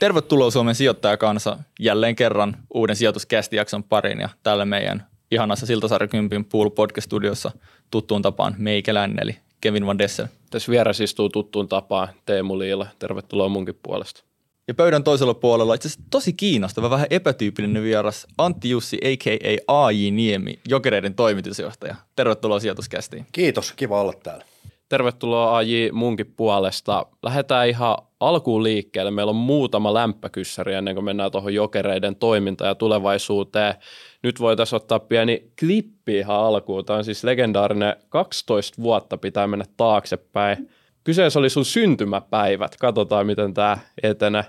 [0.00, 6.70] Tervetuloa Suomen sijoittajakansa jälleen kerran uuden sijoituskästijakson pariin ja tällä meidän ihanassa Siltasarja Kympin Pool
[6.70, 7.50] Podcast-studiossa
[7.90, 10.26] tuttuun tapaan meikelän eli Kevin Van Dessel.
[10.50, 12.86] Tässä vieressä istuu tuttuun tapaan Teemu Liila.
[12.98, 14.24] Tervetuloa munkin puolesta.
[14.68, 19.84] Ja pöydän toisella puolella itse asiassa tosi kiinnostava, vähän epätyypillinen vieras Antti Jussi a.k.a.
[19.86, 21.96] AJ Niemi, Jokereiden toimitusjohtaja.
[22.16, 23.26] Tervetuloa sijoituskästiin.
[23.32, 24.44] Kiitos, kiva olla täällä.
[24.88, 27.06] Tervetuloa AJ munkin puolesta.
[27.22, 29.10] Lähdetään ihan alkuun liikkeelle.
[29.10, 33.74] Meillä on muutama lämpökyssäri ennen kuin mennään tuohon jokereiden toimintaan ja tulevaisuuteen.
[34.22, 36.84] Nyt voitaisiin ottaa pieni klippi ihan alkuun.
[36.84, 40.70] Tämä on siis legendaarinen 12 vuotta pitää mennä taaksepäin.
[41.04, 42.76] Kyseessä oli sun syntymäpäivät.
[42.76, 44.44] Katsotaan, miten tämä etenee.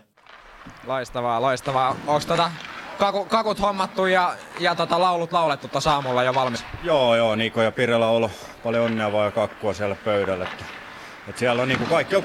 [0.87, 1.95] Loistavaa, loistavaa.
[2.07, 2.51] Onko tota
[2.97, 6.65] kaku, kakut hommattu ja, ja tota laulut laulettu tuossa aamulla jo valmis?
[6.83, 8.31] Joo, joo, Niko ja Pirellä on ollut
[8.63, 10.45] paljon onnea vaan ja kakkua siellä pöydällä.
[10.45, 10.65] Että,
[11.27, 12.23] että siellä on niinku kaikki on,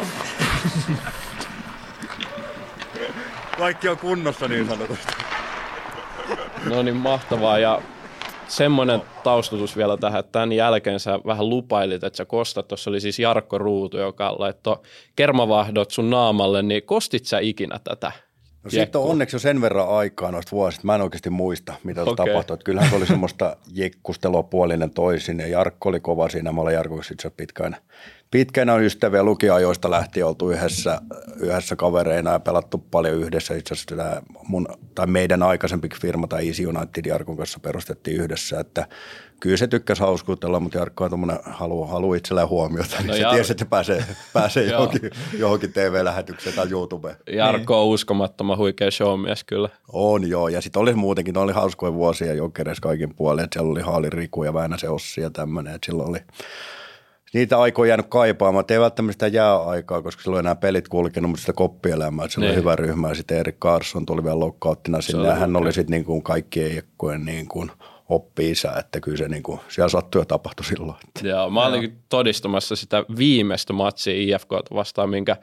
[3.58, 5.12] kaikki on kunnossa niin sanotusti.
[6.64, 7.58] No niin, mahtavaa.
[7.58, 7.82] Ja
[8.48, 12.68] semmoinen taustatus vielä tähän, että tämän jälkeen sä vähän lupailit, että sä kostat.
[12.68, 14.76] Tuossa oli siis Jarkko Ruutu, joka laittoi
[15.16, 18.12] kermavahdot sun naamalle, niin kostit sä ikinä tätä?
[18.64, 20.86] No siitä on onneksi jo sen verran aikaa noista vuosista.
[20.86, 22.26] Mä en oikeasti muista, mitä okay.
[22.26, 22.54] tapahtui.
[22.54, 25.40] Että kyllähän se oli semmoista jekkustelua puolinen toisin.
[25.40, 26.52] Ja Jarkko oli kova siinä.
[26.52, 27.76] Mä olen Jarkko itse pitkään,
[28.30, 31.00] pitkään on ystäviä lukiajoista lähtien oltu yhdessä,
[31.36, 33.54] yhdessä kavereina ja pelattu paljon yhdessä.
[33.54, 38.60] Itse asiassa tämä mun, tai meidän aikaisempi firma tai Easy United Jarkon kanssa perustettiin yhdessä.
[38.60, 38.86] Että
[39.40, 43.20] kyllä se tykkäsi hauskuutella, mutta Jarkko on tuommoinen, haluaa, haluaa itselleen huomiota, niin no se
[43.20, 43.34] Jar...
[43.34, 47.16] tiesi, että pääsee, pääsee johonkin, johonkin TV-lähetykseen tai YouTubeen.
[47.32, 49.68] Jarkko on uskomattoman huikea showmies kyllä.
[49.92, 53.80] On joo, ja sitten oli muutenkin, oli hauskoja vuosia jokereissa kaikin puolin, että siellä oli
[53.80, 56.20] Haali Riku ja Väänäsen Ossi ja tämmöinen, että silloin oli
[57.36, 58.64] niitä aikoja jäänyt kaipaamaan.
[58.68, 62.28] Ei välttämättä sitä jääaikaa, koska silloin enää pelit kulkenut, mutta sitä koppielämää.
[62.28, 62.58] Se oli niin.
[62.58, 65.34] hyvä ryhmä ja sitten Erik Carson tuli vielä loukkauttina sinne.
[65.34, 67.70] Hän oli sitten niin kuin kaikkien iekkojen niin kuin–
[68.08, 70.98] oppi isä, että kyllä se niin kuin, siellä sattui ja tapahtui silloin.
[71.22, 75.36] Joo, mä olin todistamassa sitä viimeistä matsia IFK vastaan, minkä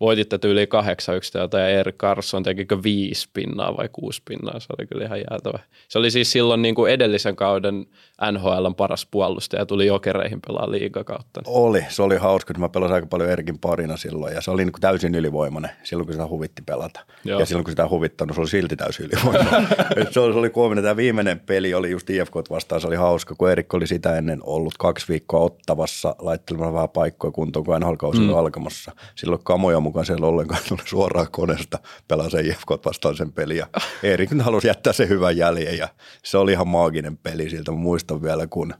[0.00, 4.86] voititte yli 8 yksilöitä ja Erik Carson tekikö viisi pinnaa vai kuusi pinnaa, se oli
[4.86, 5.58] kyllä ihan jäätävä.
[5.88, 7.86] Se oli siis silloin niin kuin edellisen kauden
[8.32, 11.42] NHLn paras puolustaja ja tuli jokereihin pelaa liigakautta.
[11.46, 14.64] Oli, se oli hauska, että mä pelasin aika paljon Erikin parina silloin ja se oli
[14.64, 17.00] niin kuin täysin ylivoimainen silloin, kun sitä huvitti pelata.
[17.24, 17.40] Joo.
[17.40, 19.68] Ja silloin, kun sitä huvittanut, se oli silti täysin ylivoimainen.
[20.12, 20.84] se, oli, se oli kuominen.
[20.84, 24.40] Tämä viimeinen peli oli just IFK vastaan, se oli hauska, kun Erik oli sitä ennen
[24.42, 28.34] ollut kaksi viikkoa ottavassa laittelemassa vähän paikkoja kuntoon, kun NHL-kausi mm.
[28.34, 28.92] alkamassa.
[29.14, 33.56] Silloin kamoja mukaan siellä ollenkaan tuli suoraan koneesta pelaa sen IFK vastaan sen peli.
[33.56, 33.66] Ja
[34.02, 35.88] Erik halusi jättää sen hyvän jäljen ja
[36.24, 37.70] se oli ihan maaginen peli siltä.
[37.70, 38.74] Mä muistan vielä, kun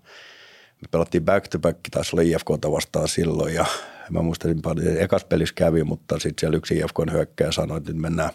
[0.82, 3.66] me pelattiin back to back, taisi olla IFK vastaan silloin ja
[4.10, 8.02] mä muistelin paljon, ekas pelissä kävi, mutta sitten siellä yksi IFK hyökkäjä sanoi, että nyt
[8.02, 8.30] mennään,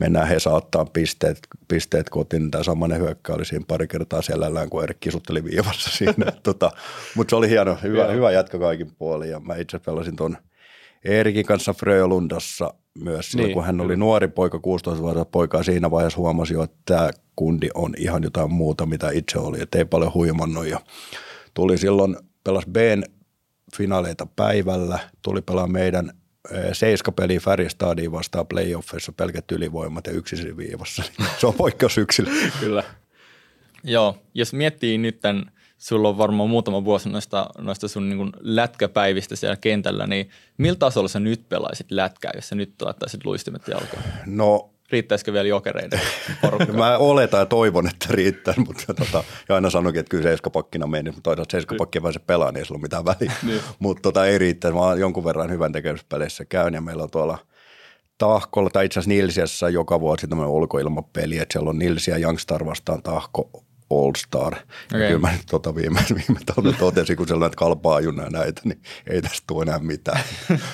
[0.00, 1.38] mennään he saattaa pisteet,
[1.68, 2.50] pisteet kotiin.
[2.50, 6.32] Tämä samainen hyökkä oli siinä pari kertaa selällään, kun Erik kisutteli viivassa siinä.
[6.42, 6.70] tota,
[7.14, 10.36] mutta se oli hieno, hyvä, hyvä jatka kaikin puolin ja mä itse pelasin tuon
[11.04, 16.18] Eerikin kanssa Frölundassa myös silloin, niin, kun hän oli nuori poika, 16-vuotias poika, siinä vaiheessa
[16.18, 20.14] huomasi jo, että tämä kundi on ihan jotain muuta, mitä itse oli, että ei paljon
[20.14, 20.80] huimannut ja
[21.54, 23.02] tuli silloin, pelas Bn
[23.76, 26.12] finaaleita päivällä, tuli pelaa meidän
[26.72, 31.02] seiskapeli Färjestadiin vastaan playoffissa pelkät ylivoimat ja yksi viivassa.
[31.40, 32.30] Se on poikkeus yksilö.
[32.60, 32.84] Kyllä.
[33.84, 35.44] Joo, jos miettii nyt tämän–
[35.82, 41.08] sulla on varmaan muutama vuosi noista, noista sun niin lätkäpäivistä siellä kentällä, niin miltä tasolla
[41.08, 44.02] sä nyt pelaisit lätkää, jos sä nyt laittaisit luistimet jalkaan?
[44.26, 46.00] No Riittäisikö vielä jokereiden
[46.42, 46.72] porukka?
[46.82, 51.10] Mä oletan ja toivon, että riittää, mutta tota, ja aina sanoinkin, että kyllä seiskapakkina meni,
[51.10, 53.32] mutta toisaalta seiskapakki vaan se pelaa, niin ei sillä ole mitään väliä.
[53.42, 53.60] Niin.
[53.78, 54.70] mutta tota, ei riittää.
[54.70, 57.38] Mä jonkun verran hyvän tekemispeleissä käyn ja meillä on tuolla
[58.18, 63.02] Tahkolla tai itse asiassa Nilsiassa joka vuosi tämmöinen ulkoilmapeli, että siellä on Nilsiä Youngstar vastaan
[63.02, 63.61] Tahko
[63.92, 64.54] All Star.
[64.54, 65.08] Okay.
[65.08, 69.22] Kyllä mä nyt tota viime, viime talven totesin, kun sellainen kalpaa junna näitä, niin ei
[69.22, 70.20] tästä tule enää mitään.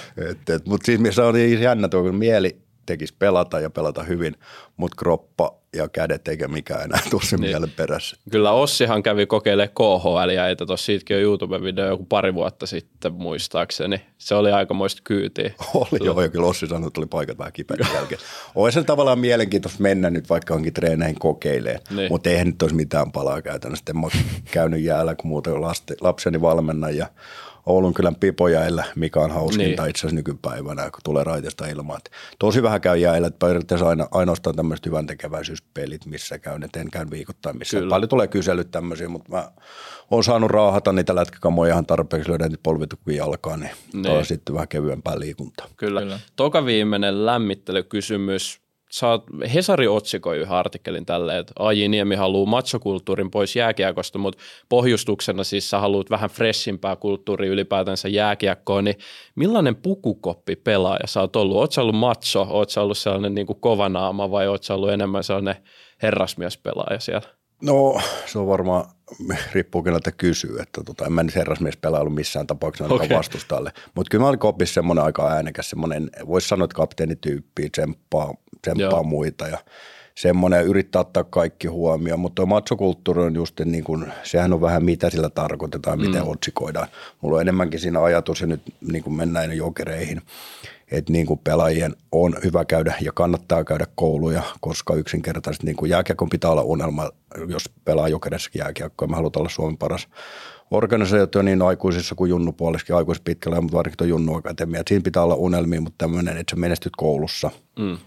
[0.67, 4.35] Mutta siis se on niin jännä tuo, kun mieli tekisi pelata ja pelata hyvin,
[4.77, 7.51] mutta kroppa ja kädet eikä mikään enää tule sen niin.
[7.51, 8.17] mielen perässä.
[8.31, 13.13] Kyllä Ossihan kävi kokeilemaan KHL ja että tuossa siitäkin on YouTube-video joku pari vuotta sitten
[13.13, 14.03] muistaakseni.
[14.19, 15.53] Se oli aika moista kyytiä.
[15.75, 18.21] Oli joo, ja kyllä Ossi sanoi, että oli paikat vähän kipeät jälkeen.
[18.55, 22.13] Olisi tavallaan mielenkiintoista mennä nyt vaikka onkin treeneihin kokeilemaan, niin.
[22.13, 23.85] mutta eihän nyt olisi mitään palaa käytännössä.
[23.89, 24.09] En mä
[24.51, 25.55] käynyt jäällä, kun muuten
[26.01, 27.07] lapseni valmennan ja
[27.69, 29.91] Oulun kylän pipojäillä, mikä on hauskinta niin.
[29.91, 31.99] itse asiassa nykypäivänä, kun tulee raiteesta ilmaa.
[32.39, 36.91] Tosi vähän käy jäillä, että periaatteessa aina, ainoastaan tämmöiset hyvän tekeväisyyspelit, missä käyn, että en
[36.91, 37.81] käy viikoittain missään.
[37.81, 37.91] Kyllä.
[37.91, 39.49] Paljon tulee kyselyt tämmöisiä, mutta mä
[40.11, 44.11] oon saanut raahata niitä lätkäkamoja ihan tarpeeksi, löydän niitä polvitukkuja jalkaan, niin, niin.
[44.11, 45.67] on sitten vähän kevyempää liikuntaa.
[45.77, 46.01] Kyllä.
[46.01, 46.21] Kyllä.
[46.37, 48.68] Toka viimeinen lämmittelykysymys
[49.03, 49.25] oot,
[49.55, 55.71] Hesari otsikoi yhden artikkelin tälle, että AJ Niemi haluaa machokulttuurin pois jääkiekosta, mutta pohjustuksena siis
[55.71, 58.97] sä haluat vähän freshimpää kulttuuria ylipäätänsä jääkiekkoon, niin
[59.35, 61.57] millainen pukukoppi pelaaja sä oot ollut?
[61.57, 64.91] Oot sä ollut macho, oot sä ollut sellainen niin kuin kovanaama vai oot sä ollut
[64.91, 65.57] enemmän sellainen
[66.03, 67.39] herrasmiespelaaja siellä?
[67.63, 68.85] No se on varmaan,
[69.53, 73.09] riippuu keneltä kysyy, että tota, en mä nyt herrasmiespelailu missään tapauksessa okay.
[73.09, 73.73] vastustajalle.
[73.95, 79.03] Mutta kyllä mä olin kopissa semmoinen aika äänekäs, semmoinen, voisi sanoa, että kapteenityyppi tsemppaa, tsemppaa
[79.03, 79.59] muita ja
[80.19, 84.85] semmoinen yrittää ottaa kaikki huomioon, mutta tuo matsokulttuuri on just niin kuin, sehän on vähän
[84.85, 86.29] mitä sillä tarkoitetaan, miten mm.
[86.29, 86.89] otsikoidaan.
[87.21, 90.23] Mulla on enemmänkin siinä ajatus ja nyt niin kuin mennään jokereihin,
[90.91, 95.91] että niin kuin pelaajien on hyvä käydä ja kannattaa käydä kouluja, koska yksinkertaisesti niin kuin
[95.91, 97.11] jääkiekon pitää olla unelma,
[97.49, 99.09] jos pelaa jokerissakin jääkiekkoa.
[99.09, 100.09] Me halutaan olla Suomen paras
[100.71, 104.83] organisaatio niin aikuisissa kuin junnupuolessakin, aikuisissa pitkällä, mutta varsinkin tuo junnu akatemia.
[104.89, 107.51] Siinä pitää olla unelmia, mutta tämmöinen, että sä menestyt koulussa.
[107.79, 107.99] Mm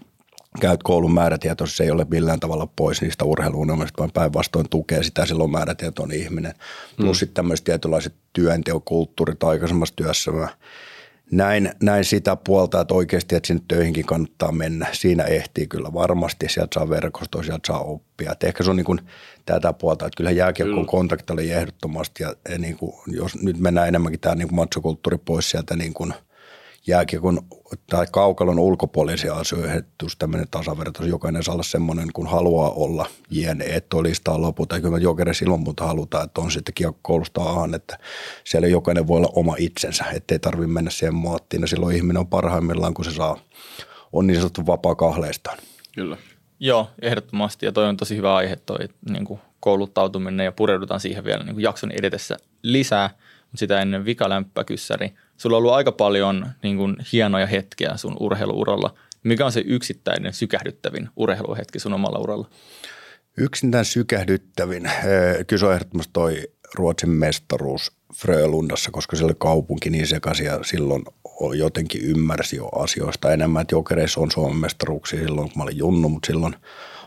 [0.60, 5.26] käyt koulun määrätietoisesti, se ei ole millään tavalla pois niistä urheiluunelmista, vaan päinvastoin tukee sitä
[5.26, 6.54] silloin määrätietoinen ihminen.
[6.96, 7.18] Plus mm.
[7.18, 10.30] sitten tämmöiset tietynlaiset työnteokulttuurit aikaisemmassa työssä.
[10.30, 10.48] Mä
[11.30, 14.86] näin, näin sitä puolta, että oikeasti, että sinne töihinkin kannattaa mennä.
[14.92, 18.32] Siinä ehtii kyllä varmasti, sieltä saa verkostoa, sieltä saa oppia.
[18.32, 19.00] Et ehkä se on niin kuin
[19.46, 23.88] tätä puolta, että kyllä jääkiekko kontakti oli ehdottomasti ja, ja niin kuin, jos nyt mennään
[23.88, 26.14] enemmänkin tämä niin matsokulttuuri pois sieltä niin kuin–
[26.86, 27.40] jääkiekon
[27.90, 33.06] tai kaukalon ulkopuolisia asioita, että just tämmöinen tasavertaisuus, jokainen saa olla semmoinen, kun haluaa olla
[33.30, 34.74] jien, että listaa lopulta.
[34.74, 37.98] Ja kyllä jokereissa ilman muuta halutaan, että on sitten koulusta ahan, että
[38.44, 41.60] siellä jokainen voi olla oma itsensä, ettei tarvitse mennä siihen muottiin.
[41.60, 43.38] Ja silloin ihminen on parhaimmillaan, kun se saa,
[44.12, 45.58] on niin sanottu vapaa kahleistaan.
[45.94, 46.16] Kyllä.
[46.60, 47.66] Joo, ehdottomasti.
[47.66, 48.78] Ja toi on tosi hyvä aihe toi
[49.10, 53.10] niin kuin kouluttautuminen ja pureudutaan siihen vielä niin kuin jakson edetessä lisää.
[53.40, 55.12] Mutta sitä ennen vikalämppäkyssäri–
[55.42, 58.94] sulla on ollut aika paljon niin kuin, hienoja hetkiä sun urheiluuralla.
[59.24, 62.48] Mikä on se yksittäinen sykähdyttävin urheiluhetki sun omalla uralla?
[63.36, 64.86] Yksinään sykähdyttävin.
[64.86, 70.58] Eh, kyllä on ehdottomasti toi Ruotsin mestaruus Frölundassa, koska se oli kaupunki niin sekaisin ja
[70.62, 71.04] silloin
[71.54, 76.08] jotenkin ymmärsi jo asioista enemmän, että jokereissa on Suomen mestaruuksia silloin, kun mä olin junnu,
[76.08, 76.54] mutta silloin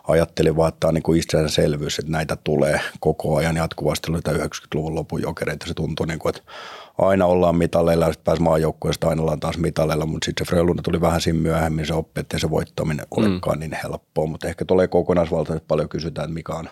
[0.07, 4.95] ajattelin vaan, että tämä on niin itsestäänselvyys, että näitä tulee koko ajan jatkuvasti, oli 90-luvun
[4.95, 6.51] lopun jokereita, se tuntui niin kuin, että
[6.97, 10.81] aina ollaan mitaleilla ja sitten pääsi maajoukkueesta aina ollaan taas mitaleilla, mutta sitten se Frölunda
[10.81, 13.23] tuli vähän siinä myöhemmin, se oppi, että se voittaminen mm.
[13.23, 16.69] olekaan niin helppoa, mutta ehkä tulee kokonaisvaltaisesti paljon kysytään, että mikä on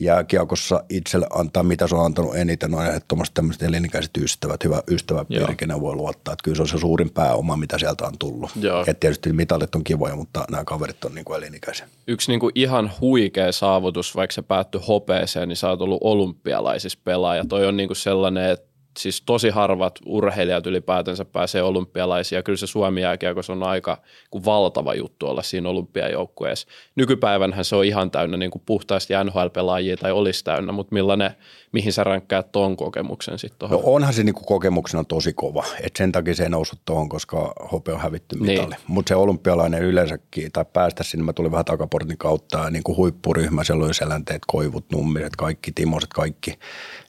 [0.00, 5.56] jääkiekossa itselle antaa, mitä se on antanut eniten, on ehdottomasti tämmöiset elinikäiset ystävät, hyvä ystäväpiiri,
[5.56, 6.32] kenen voi luottaa.
[6.32, 8.50] Että kyllä se on se suurin pääoma, mitä sieltä on tullut.
[8.86, 11.88] Ja tietysti mitalit on kivoja, mutta nämä kaverit on niin kuin elinikäisiä.
[12.06, 16.98] Yksi niin kuin ihan huikea saavutus, vaikka se päättyi hopeeseen, niin sä oot ollut olympialaisissa
[17.04, 17.44] pelaaja.
[17.48, 18.67] Toi on niin kuin sellainen, että
[18.98, 22.42] siis tosi harvat urheilijat ylipäätänsä pääsee olympialaisia.
[22.42, 23.98] Kyllä se Suomi jääkiekossa on aika
[24.30, 26.68] kuin valtava juttu olla siinä olympiajoukkueessa.
[26.96, 31.30] Nykypäivänhän se on ihan täynnä niin kuin puhtaasti NHL-pelaajia tai olisi täynnä, mutta millainen,
[31.72, 35.98] mihin sä rankkaat tuon kokemuksen sitten No onhan se niin kuin kokemuksena tosi kova, että
[35.98, 38.70] sen takia se ei noussut tuohon, koska hope on hävitty mitalli.
[38.70, 38.80] Niin.
[38.86, 43.64] Mutta se olympialainen yleensäkin, tai päästä sinne, mä tulin vähän takaportin kautta niin kuin huippuryhmä,
[43.64, 46.58] siellä oli selänteet, koivut, nummiset, kaikki, timoset, kaikki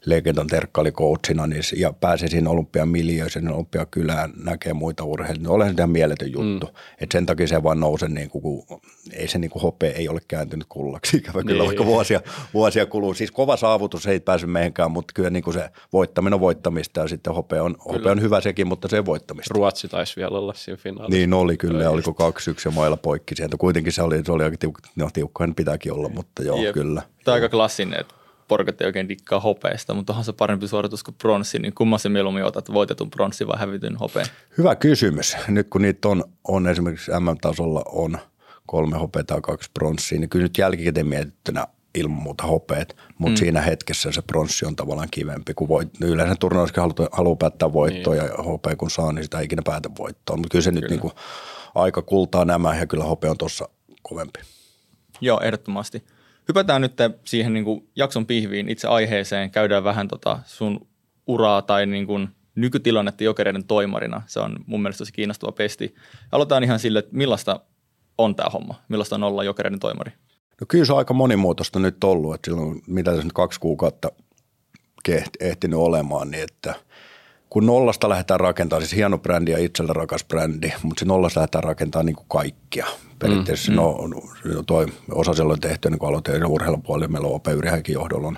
[0.05, 5.87] legendan terkkali coachina, niin, ja pääsee siinä olympiamiljöön, olympiakylään, näkee muita urheilijoita, niin olen sitä
[5.87, 6.65] mieletön juttu.
[6.65, 6.73] Mm.
[7.01, 8.81] Et sen takia se vaan nousee, niin kuin, kun
[9.13, 11.67] ei se niin kuin hopea ei ole kääntynyt kullaksi, ikävä kyllä, niin.
[11.67, 12.21] vaikka vuosia,
[12.53, 13.13] vuosia kuluu.
[13.13, 17.07] Siis kova saavutus ei pääsy meidänkään, mutta kyllä niin kuin se voittaminen on voittamista ja
[17.07, 19.53] sitten hopea on, hopea on hyvä sekin, mutta se voittamista.
[19.53, 21.17] Ruotsi taisi vielä olla siinä finaalissa.
[21.17, 23.57] Niin oli kyllä, ja oliko kaksi yksi ja mailla poikki sieltä.
[23.57, 26.73] Kuitenkin se oli, se oli aika tiukka, no tiukkahan pitääkin olla, mutta joo, Jep.
[26.73, 27.01] kyllä.
[27.23, 28.18] Tämä on aika klassinen, että
[28.49, 32.09] porukat ei oikein dikkaa hopeesta, mutta onhan se parempi suoritus kuin pronssi, niin kumman se
[32.09, 34.25] mieluummin otat, voitetun pronssi vai hävityn hopeen?
[34.57, 35.37] Hyvä kysymys.
[35.47, 38.17] Nyt kun niitä on, on esimerkiksi MM-tasolla on
[38.65, 43.39] kolme hopeata ja kaksi pronssia, niin kyllä nyt jälkikäteen mietittynä ilman muuta hopeet, mutta mm.
[43.39, 48.13] siinä hetkessä se pronssi on tavallaan kivempi, kun voit, yleensä turnauskin haluaa, haluaa päättää voittoa
[48.13, 48.25] niin.
[48.25, 50.81] ja hopea kun saa, niin sitä ei ikinä päätä voittoa, mutta kyllä se kyllä.
[50.81, 51.13] nyt niin kuin
[51.75, 53.69] aika kultaa nämä ja kyllä hopea on tuossa
[54.01, 54.39] kovempi.
[55.21, 56.03] Joo, ehdottomasti.
[56.49, 56.93] Hypätään nyt
[57.25, 60.87] siihen niin kuin jakson pihviin itse aiheeseen, käydään vähän tota sun
[61.27, 64.21] uraa tai niin kuin nykytilannetta jokereiden toimarina.
[64.27, 65.95] Se on mun mielestä tosi kiinnostava pesti.
[66.31, 67.59] Aloitetaan ihan sille, että millaista
[68.17, 70.11] on tämä homma, millaista on olla jokereiden toimari?
[70.61, 74.11] No kyllä se on aika monimuotoista nyt ollut, että silloin mitä tässä nyt kaksi kuukautta
[75.39, 76.75] ehtinyt olemaan, niin että
[77.49, 81.63] kun nollasta lähdetään rakentamaan, siis hieno brändi ja itsellä rakas brändi, mutta se nollasta lähdetään
[81.63, 82.85] rakentamaan niin kuin kaikkia.
[83.19, 87.51] Periaatteessa mm, no, no, toi osa siellä on tehty niin aloitteen urheilupuolella, meillä on Ope
[87.51, 88.37] Yrihäkin johdolla on,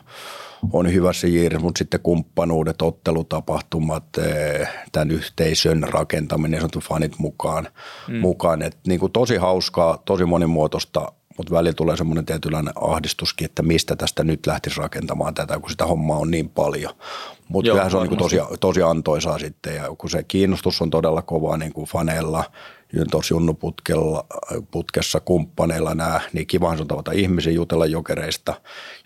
[0.74, 7.68] on hyvässä jiirissä, mutta sitten kumppanuudet, ottelutapahtumat, eh, tämän yhteisön rakentaminen, sanottu fanit mukaan,
[8.08, 8.18] mm.
[8.18, 8.62] mukaan.
[8.62, 13.96] Et niin kuin tosi hauskaa, tosi monimuotoista mutta välillä tulee semmoinen tietynlainen ahdistuskin, että mistä
[13.96, 16.94] tästä nyt lähtisi rakentamaan tätä, kun sitä hommaa on niin paljon.
[17.48, 21.22] Mutta kyllähän se on niin tosi, tosi antoisaa sitten ja kun se kiinnostus on todella
[21.22, 22.44] kovaa niin kuin faneilla,
[23.12, 24.26] tuossa junnuputkella,
[24.72, 28.54] putkessa kumppaneilla nämä, niin kivahan on tavata ihmisiä jutella jokereista,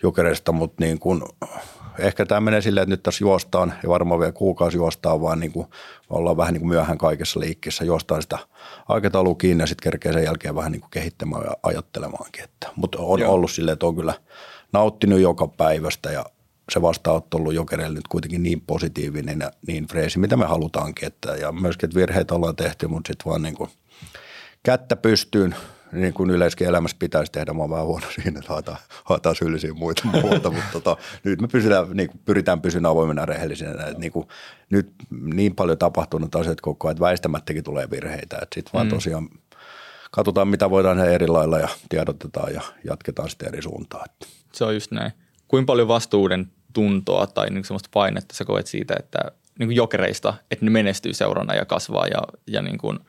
[0.02, 1.22] jokereista mutta niin kuin,
[1.98, 5.52] ehkä tämä menee silleen, että nyt tässä juostaan ja varmaan vielä kuukausi juostaan, vaan niin
[5.52, 5.66] kuin
[6.10, 8.38] ollaan vähän niin kuin myöhään kaikessa liikkeessä, juostaan sitä
[8.88, 12.44] aikataulua kiinni ja sitten kerkee sen jälkeen vähän niin kuin kehittämään ja ajattelemaankin.
[12.44, 13.32] Että, mutta on Joo.
[13.32, 14.14] ollut silleen, että on kyllä
[14.72, 16.24] nauttinut joka päivästä ja
[16.72, 21.06] se vastaanotto on ollut jokereille nyt kuitenkin niin positiivinen ja niin freesi, mitä me halutaankin.
[21.06, 23.70] Että, ja myöskin, että virheitä ollaan tehty, mutta sitten vaan niin kuin
[24.62, 25.54] kättä pystyyn
[25.92, 27.52] niin kuin yleiskin elämässä pitäisi tehdä.
[27.52, 31.48] Mä oon vähän huono siinä, että haetaan, haetaan syyllisiä muita muuta, mutta tota, nyt me
[31.48, 33.84] pysytään, niin kuin, pyritään pysymään avoimena rehellisenä.
[33.84, 34.28] Että niin kuin,
[34.70, 38.38] nyt niin paljon tapahtunut asiat koko ajan, että väistämättäkin tulee virheitä.
[38.54, 38.90] Sitten vaan mm.
[38.90, 39.28] tosiaan
[40.10, 44.08] katsotaan, mitä voidaan eri lailla ja tiedotetaan ja jatketaan sitten eri suuntaan.
[44.52, 45.12] Se on just näin.
[45.48, 49.18] Kuinka paljon vastuuden tuntoa tai niin semmoista painetta sä koet siitä, että
[49.58, 52.98] niin kuin jokereista, että ne menestyy seurana ja kasvaa ja, ja niin kuin–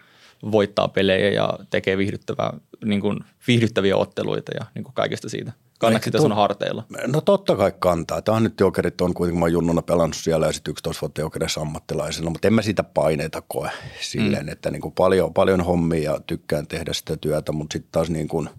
[0.51, 2.53] voittaa pelejä ja tekee viihdyttävää,
[2.85, 5.51] niin kuin viihdyttäviä otteluita ja niin kuin kaikesta siitä.
[5.79, 6.83] Kannaako sitä sun harteilla?
[7.07, 8.21] No totta kai kantaa.
[8.21, 11.21] Tämä on nyt jokerit on kuitenkin, mä oon junnuna pelannut siellä ja sitten 11 vuotta
[11.21, 13.69] jokereissa ammattilaisena, mutta en mä sitä paineita koe
[14.01, 14.51] silleen, mm.
[14.51, 18.27] että niin kuin paljon, paljon hommia ja tykkään tehdä sitä työtä, mutta sitten taas niin
[18.27, 18.49] kuin,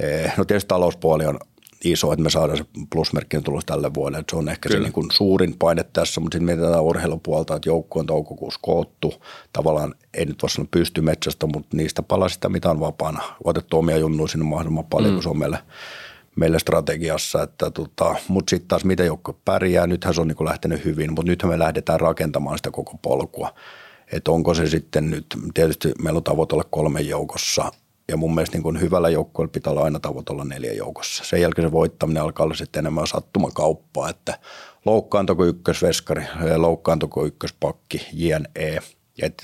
[0.00, 1.38] eh, no tietysti talouspuoli on
[1.84, 4.18] iso, että me saadaan se plusmerkkinen tulos tälle vuodelle.
[4.18, 4.80] Että se on ehkä Kyllä.
[4.80, 9.14] se niin kuin suurin paine tässä, mutta sitten mietitään urheilupuolta, että joukko on toukokuussa koottu.
[9.52, 13.22] Tavallaan ei nyt voi sanoa pysty metsästä, mutta niistä palasista, mitä on vapaana.
[13.44, 15.16] Otettu omia junnuja sinne mahdollisimman paljon, mm.
[15.16, 15.58] kun se on meille,
[16.36, 17.42] meille strategiassa.
[17.42, 21.12] Että tota, mutta sitten taas miten joukko pärjää, nythän se on niin kuin lähtenyt hyvin,
[21.12, 23.54] mutta nythän me lähdetään rakentamaan sitä koko polkua.
[24.12, 27.72] Että onko se sitten nyt, tietysti meillä on tavoite olla kolmen joukossa,
[28.10, 31.24] ja mun mielestä niin kuin hyvällä joukkueella pitää olla aina tavoitella neljä joukossa.
[31.24, 34.38] Sen jälkeen se voittaminen alkaa olla sitten enemmän sattumakauppaa, että
[34.84, 36.24] loukkaantuko ykkösveskari,
[36.56, 38.78] loukkaantuko ykköspakki, jne.
[39.22, 39.42] Et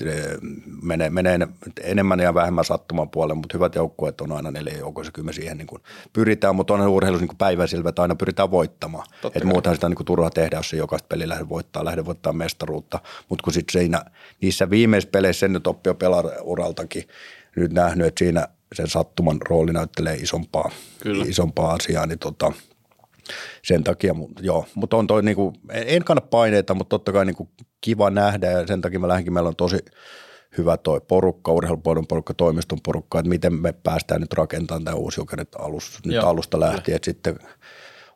[0.83, 1.39] menee, menee
[1.83, 5.11] enemmän ja vähemmän sattuman puolelle, mutta hyvät joukkueet on aina neljä joukossa.
[5.11, 5.81] Kyllä me siihen niin kuin
[6.13, 9.05] pyritään, mutta on urheilussa niin päiväsilvä, että aina pyritään voittamaan.
[9.35, 12.33] että muutenhan sitä niin kuin turha tehdä, jos se jokaista peliä lähde voittaa, lähde voittaa
[12.33, 12.99] mestaruutta.
[13.29, 13.91] Mutta kun sitten
[14.41, 17.03] niissä viimeisissä peleissä sen nyt oppii jo uraltakin,
[17.55, 20.71] nyt nähnyt, että siinä sen sattuman rooli näyttelee isompaa,
[21.03, 21.25] Kyllä.
[21.27, 22.51] isompaa asiaa, niin tota,
[23.63, 27.49] sen takia, joo, mutta on toi niinku, en kanna paineita, mutta totta kai niinku
[27.81, 29.77] kiva nähdä ja sen takia mä lähdenkin, meillä on tosi
[30.57, 35.21] hyvä toi porukka, urheilupuolen porukka, toimiston porukka, että miten me päästään nyt rakentamaan tämä uusi
[35.21, 37.39] jokerit alus, nyt joo, alusta lähtien, että sitten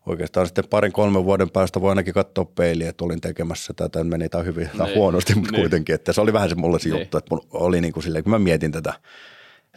[0.05, 4.29] oikeastaan sitten parin kolmen vuoden päästä voi ainakin katsoa peiliä, että olin tekemässä tätä, meni
[4.29, 5.61] tämä hyvin tai niin, huonosti, mutta niin.
[5.61, 6.99] kuitenkin, että se oli vähän se mulle se niin.
[6.99, 8.93] juttu, että mun oli niin kuin silleen, kun mä mietin tätä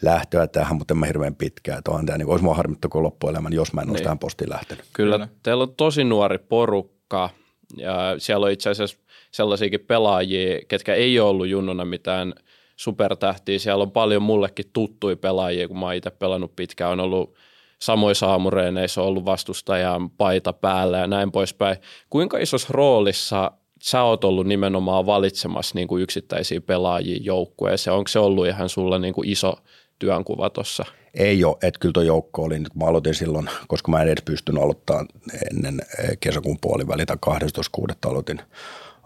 [0.03, 1.79] lähtöä tähän, mutta en mä hirveän pitkään.
[1.79, 4.05] Että onhan tämä, niin olisi mua harmittu koko loppuelämän, jos mä en olisi niin.
[4.05, 4.85] tähän postiin lähtenyt.
[4.93, 7.31] Kyllä, teillä on tosi nuori porukka
[7.77, 8.99] ja siellä on itse asiassa
[9.31, 12.35] sellaisiakin pelaajia, ketkä ei ole ollut junnuna mitään
[12.77, 13.59] supertähtiä.
[13.59, 16.93] Siellä on paljon mullekin tuttuja pelaajia, kun mä oon itse pelannut pitkään.
[16.93, 17.35] On ollut
[17.79, 21.77] samoissa aamureeneissa on ollut vastustajan paita päällä ja näin poispäin.
[22.11, 27.95] Kuinka isossa roolissa sä oot ollut nimenomaan valitsemassa niin kuin yksittäisiä pelaajia joukkueeseen?
[27.95, 29.57] Onko se ollut ihan sulla niin kuin iso
[29.99, 30.85] työnkuva tuossa?
[31.15, 34.25] Ei ole, että kyllä tuo joukko oli nyt, mä aloitin silloin, koska mä en edes
[34.25, 35.09] pystynyt aloittamaan
[35.51, 35.83] ennen
[36.21, 37.95] kesäkuun puoliväliä tai 12.6.
[38.07, 38.41] aloitin,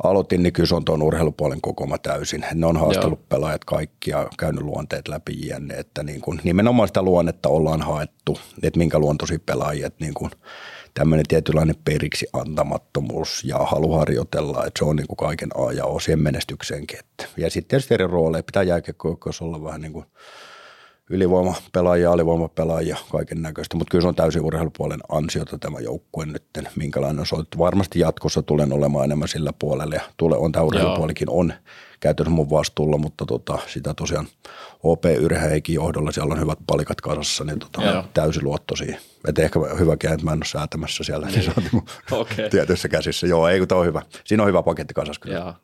[0.03, 2.45] aloitin, niin kyllä se on tuon urheilupuolen kokoma täysin.
[2.55, 3.27] Ne on haastellut Joo.
[3.29, 8.39] pelaajat kaikki ja käynyt luonteet läpi jänne, että niin kuin, nimenomaan sitä luonnetta ollaan haettu,
[8.63, 10.31] että minkä luontoisia pelaajia, että niin kuin,
[10.95, 15.85] tämmöinen tietynlainen periksi antamattomuus ja halu harjoitella, että se on niin kuin kaiken A ja
[15.85, 16.99] O siihen menestykseenkin.
[16.99, 17.25] Että.
[17.37, 20.07] Ja sitten tietysti eri rooleja pitää jääkiekkojoukkoissa olla vähän niin kuin
[21.11, 26.45] ylivoimapelaajia, alivoimapelaajia, kaiken näköistä, mutta kyllä se on täysin urheilupuolen ansiota tämä joukkue nyt,
[26.77, 27.59] minkälainen on soitettu.
[27.59, 31.53] Varmasti jatkossa tulen olemaan enemmän sillä puolella ja tule, on tämä urheilupuolikin on
[32.01, 34.27] käytännössä mun vastuulla, mutta tota, sitä tosiaan
[34.83, 39.01] OP Yrhäikin johdolla, siellä on hyvät palikat kasassa, niin tota, täysi luotto siihen.
[39.29, 41.83] Että ehkä hyväkin, että mä en ole säätämässä siellä, niin, se on niin
[42.21, 42.51] okay.
[42.51, 43.27] tietyissä käsissä.
[43.27, 44.03] Joo, ei kun on hyvä.
[44.25, 45.39] Siinä on hyvä paketti kasassa kyllä.
[45.39, 45.55] Joo.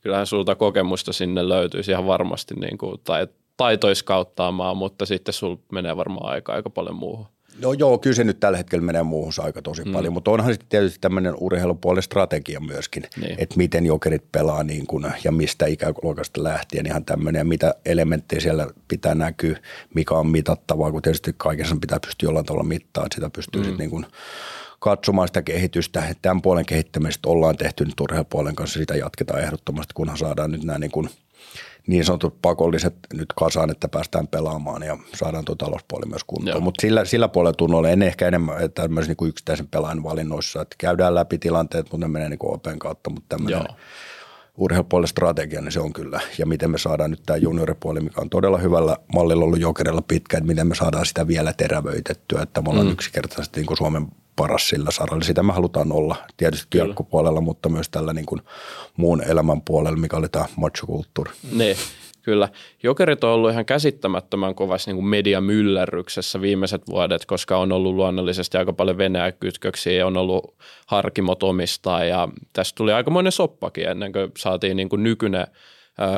[0.00, 3.26] Kyllähän sulta kokemusta sinne löytyisi ihan varmasti, niin kuin, tai
[3.62, 7.26] taitoiskauttaamaan, mutta sitten sul menee varmaan aika aika paljon muuhun.
[7.60, 9.92] No joo, kyllä se nyt tällä hetkellä menee muuhun aika tosi mm.
[9.92, 13.34] paljon, mutta onhan sitten tietysti tämmöinen urheilupuolen strategia myöskin, niin.
[13.38, 18.40] että miten jokerit pelaa niin kuin, ja mistä ikäluokasta lähtien ihan tämmöinen ja mitä elementtejä
[18.40, 19.58] siellä pitää näkyä,
[19.94, 23.64] mikä on mitattavaa, kun tietysti kaikessa pitää pystyä jollain tavalla mittaa, että sitä pystyy mm.
[23.64, 24.06] sitten niin kuin
[24.78, 26.14] katsomaan sitä kehitystä.
[26.22, 30.78] Tämän puolen kehittämistä ollaan tehty nyt urheilupuolen kanssa, sitä jatketaan ehdottomasti, kunhan saadaan nyt nämä
[30.78, 31.10] niin kuin–
[31.86, 36.62] niin sanotut pakolliset nyt kasaan, että päästään pelaamaan ja saadaan tuo talouspuoli myös kuntoon.
[36.62, 41.14] Mutta sillä, sillä puolella tunnolla en ehkä enemmän tämmöisen niin yksittäisen pelaajan valinnoissa, että käydään
[41.14, 43.66] läpi tilanteet, mutta ne menee niin open kautta, mutta tämmöinen
[44.56, 46.20] urheilupuolen strategia, niin se on kyllä.
[46.38, 50.36] Ja miten me saadaan nyt tämä junioripuoli, mikä on todella hyvällä mallilla ollut jokerilla pitkä,
[50.36, 52.92] että miten me saadaan sitä vielä terävöitettyä, että me ollaan mm.
[52.92, 55.24] yksinkertaisesti niin kuin Suomen paras sillä saralla.
[55.24, 58.40] Sitä me halutaan olla tietysti kiekkopuolella, mutta myös tällä niin kuin
[58.96, 61.30] muun elämän puolella, mikä oli tämä machokulttuuri.
[61.52, 61.76] Niin,
[62.22, 62.48] kyllä.
[62.82, 68.72] Jokerit on ollut ihan käsittämättömän kovassa niin mediamyllerryksessä viimeiset vuodet, koska on ollut luonnollisesti aika
[68.72, 70.54] paljon Venäjä-kytköksiä ja on ollut
[70.86, 75.46] harkimot omistaa ja tästä tuli aikamoinen soppakin ennen kuin saatiin niin kuin nykyinen–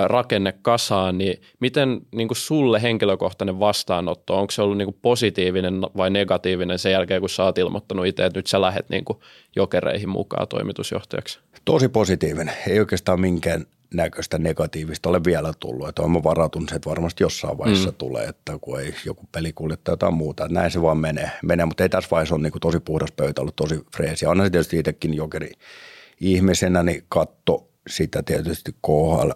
[0.07, 5.81] rakenne kasaan, niin miten niin kuin sulle henkilökohtainen vastaanotto, onko se ollut niin kuin positiivinen
[5.97, 9.19] vai negatiivinen sen jälkeen, kun sä oot ilmoittanut itse, että nyt sä lähdet niin kuin
[9.57, 11.39] jokereihin mukaan toimitusjohtajaksi?
[11.65, 12.55] Tosi positiivinen.
[12.69, 15.89] Ei oikeastaan minkään näköistä negatiivista ole vielä tullut.
[15.89, 17.97] Että olen varautunut, että varmasti jossain vaiheessa mm.
[17.97, 20.45] tulee, että kun ei joku peli kuljettaa jotain muuta.
[20.45, 21.67] Että näin se vaan menee, menee.
[21.67, 24.27] mutta ei tässä vaiheessa ole niin tosi puhdas pöytä ollut, tosi freesi.
[24.27, 25.53] Onhan se tietysti itsekin jokeri
[26.21, 29.31] ihmisenä, niin katto sitä tietysti KHL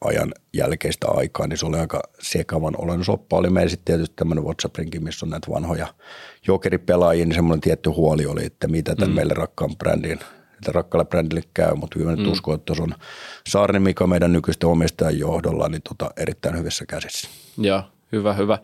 [0.00, 3.36] ajan jälkeistä aikaa, niin se oli aika sekavan olen soppa.
[3.36, 5.86] Oli meillä sitten tietysti tämmöinen WhatsApp-rinki, missä on näitä vanhoja
[6.46, 9.14] jokeripelaajia, niin semmoinen tietty huoli oli, että mitä tämän mm.
[9.14, 10.20] meille rakkaan brändiin,
[10.54, 12.32] että rakkaalle brändille käy, mutta hyvä nyt mm.
[12.32, 12.94] usko, että on
[13.48, 17.28] Saarni Mika meidän nykyisten omistajan johdolla, niin tota, erittäin hyvissä käsissä.
[17.58, 18.58] Joo, hyvä, hyvä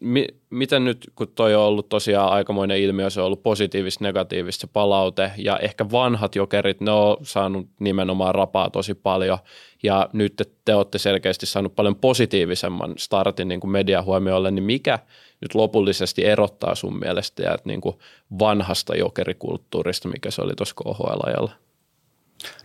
[0.00, 4.60] mi, miten nyt, kun toi on ollut tosiaan aikamoinen ilmiö, se on ollut positiivista, negatiivista
[4.60, 9.38] se palaute, ja ehkä vanhat jokerit, ne on saanut nimenomaan rapaa tosi paljon,
[9.82, 14.64] ja nyt te, te olette selkeästi saanut paljon positiivisemman startin niin kuin median huomiolle, niin
[14.64, 14.98] mikä
[15.40, 17.96] nyt lopullisesti erottaa sun mielestä ja niin kuin
[18.38, 21.52] vanhasta jokerikulttuurista, mikä se oli tuossa KHL-ajalla?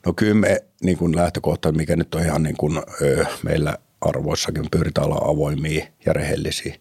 [0.05, 4.65] No kyllä me niin kuin lähtökohta, mikä nyt on ihan niin kuin, ö, meillä arvoissakin
[4.71, 6.75] pyritään olla avoimia ja rehellisiä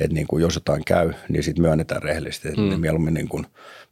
[0.00, 2.80] että niin kuin jos jotain käy, niin sitten myönnetään rehellisesti, että mm.
[2.80, 3.46] mieluummin niin kuin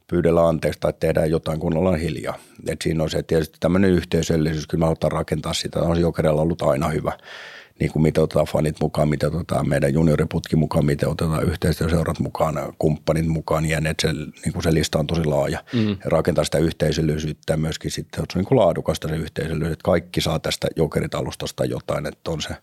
[0.07, 2.37] pyydellä anteeksi tai tehdään jotain, kun ollaan hiljaa.
[2.67, 6.61] Et siinä on se tietysti tämmöinen yhteisöllisyys, kyllä me halutaan rakentaa sitä, on Jokerilla ollut
[6.61, 7.11] aina hyvä
[7.79, 12.73] niin kuin miten otetaan fanit mukaan, miten otetaan meidän junioriputki mukaan, miten otetaan yhteistyöseurat mukaan,
[12.79, 15.63] kumppanit mukaan ja että se, niin kuin se lista on tosi laaja.
[15.73, 15.89] Mm.
[15.89, 19.73] Ja rakentaa sitä yhteisöllisyyttä ja myöskin sitten, että se on niin kuin laadukasta se yhteisöllisyys,
[19.73, 22.55] että kaikki saa tästä jokeritallustasta jotain, että on se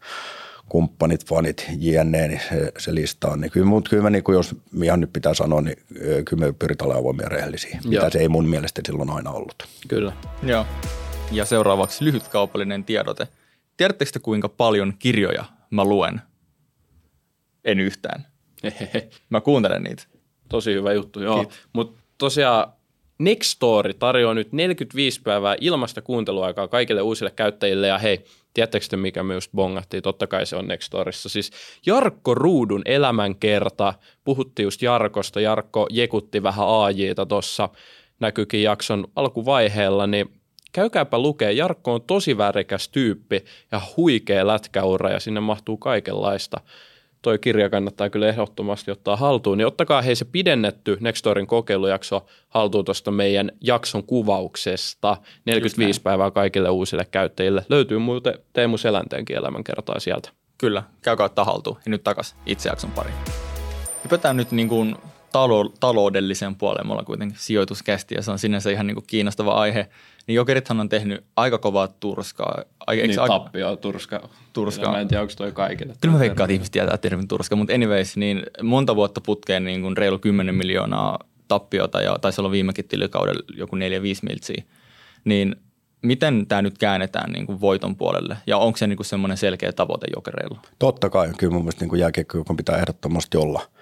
[0.69, 3.41] kumppanit, fanit, jne, niin se, se lista on.
[3.41, 5.77] Niin kyllä, mutta kyllä mä, niin kuin jos ihan nyt pitää sanoa, niin
[6.25, 7.91] kyllä me pyritään olemaan avoimia rehellisiä, Joo.
[7.91, 9.69] mitä se ei mun mielestä silloin aina ollut.
[9.89, 10.13] Kyllä.
[10.43, 10.67] Joo.
[11.33, 13.29] Ja seuraavaksi lyhyt kaupallinen tiedote.
[13.77, 16.21] Tiedättekö kuinka paljon kirjoja mä luen?
[17.65, 18.27] En yhtään.
[19.31, 20.03] Mä kuuntelen niitä.
[20.49, 21.53] Tosi hyvä juttu, joo.
[21.73, 22.73] Mutta tosiaan
[23.19, 29.25] Nextory tarjoaa nyt 45 päivää ilmasta kuunteluaikaa kaikille uusille käyttäjille ja hei, tiedättekö te mikä
[29.35, 30.03] just bongattiin?
[30.03, 31.29] Totta kai se on Nextorissa.
[31.29, 31.51] Siis
[31.87, 37.69] Jarkko Ruudun elämänkerta, puhuttiin just Jarkosta, Jarkko jekutti vähän AJta tuossa,
[38.21, 40.42] näkyykin jakson alkuvaiheella, niin
[40.73, 41.53] käykääpä lukee.
[41.53, 46.61] Jarkko on tosi värikäs tyyppi ja huikea lätkäura ja sinne mahtuu kaikenlaista
[47.23, 52.85] toi kirja kannattaa kyllä ehdottomasti ottaa haltuun, niin ottakaa hei se pidennetty Nextorin kokeilujakso haltuun
[52.85, 55.17] tuosta meidän jakson kuvauksesta.
[55.45, 57.67] 45 päivää kaikille uusille käyttäjille.
[57.69, 60.31] Löytyy muuten Teemu Selänteenkin elämänkertaa sieltä.
[60.59, 61.77] Kyllä, käykää ottaa haltuun.
[61.85, 63.15] Ja nyt takaisin itse jakson pariin.
[64.05, 64.97] Hypätään nyt niin kuin
[65.33, 66.87] talo- taloudelliseen puoleen.
[66.87, 69.89] Me ollaan kuitenkin sijoituskästi ja se on sinänsä ihan niin kuin kiinnostava aihe.
[70.27, 72.63] Niin Jokerithan on tehnyt aika kovaa turskaa.
[72.91, 73.39] Eikö niin, aika...
[73.39, 74.29] tappio, turska.
[74.53, 74.91] turska.
[74.91, 75.95] Mä en tiedä, onko toi kaikille.
[76.01, 79.83] Kyllä mä veikkaan, että ihmiset tietää termin turska, mutta anyways, niin monta vuotta putkeen niin
[79.83, 81.19] kuin reilu 10 miljoonaa
[81.49, 83.79] tappiota ja taisi olla viimekin tilikaudella joku 4-5
[84.23, 84.63] miltsiä.
[85.25, 85.57] Niin
[86.03, 89.73] miten tämä nyt käännetään niin kuin voiton puolelle ja onko se niin kuin semmoinen selkeä
[89.73, 90.61] tavoite jokereilla?
[90.79, 93.63] Totta kai, kyllä mun mielestä niin jääkiekko pitää ehdottomasti olla–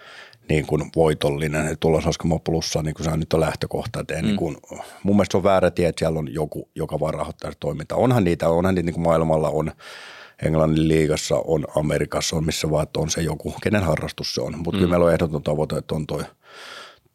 [0.50, 4.00] niin kuin voitollinen, että tulosaskema plussa, niin kuin se on nyt on lähtökohta.
[4.00, 4.22] Että mm.
[4.22, 4.56] niin kuin,
[5.02, 7.98] mun mielestä se on väärä tie, että siellä on joku, joka vaan rahoittaa toimintaa.
[7.98, 9.72] Onhan niitä, onhan niitä niin kuin maailmalla on,
[10.42, 14.58] Englannin liigassa on, Amerikassa on, missä vaan on se joku, kenen harrastus se on.
[14.58, 14.78] Mutta mm.
[14.78, 16.24] kyllä meillä on ehdoton tavoite, että on toi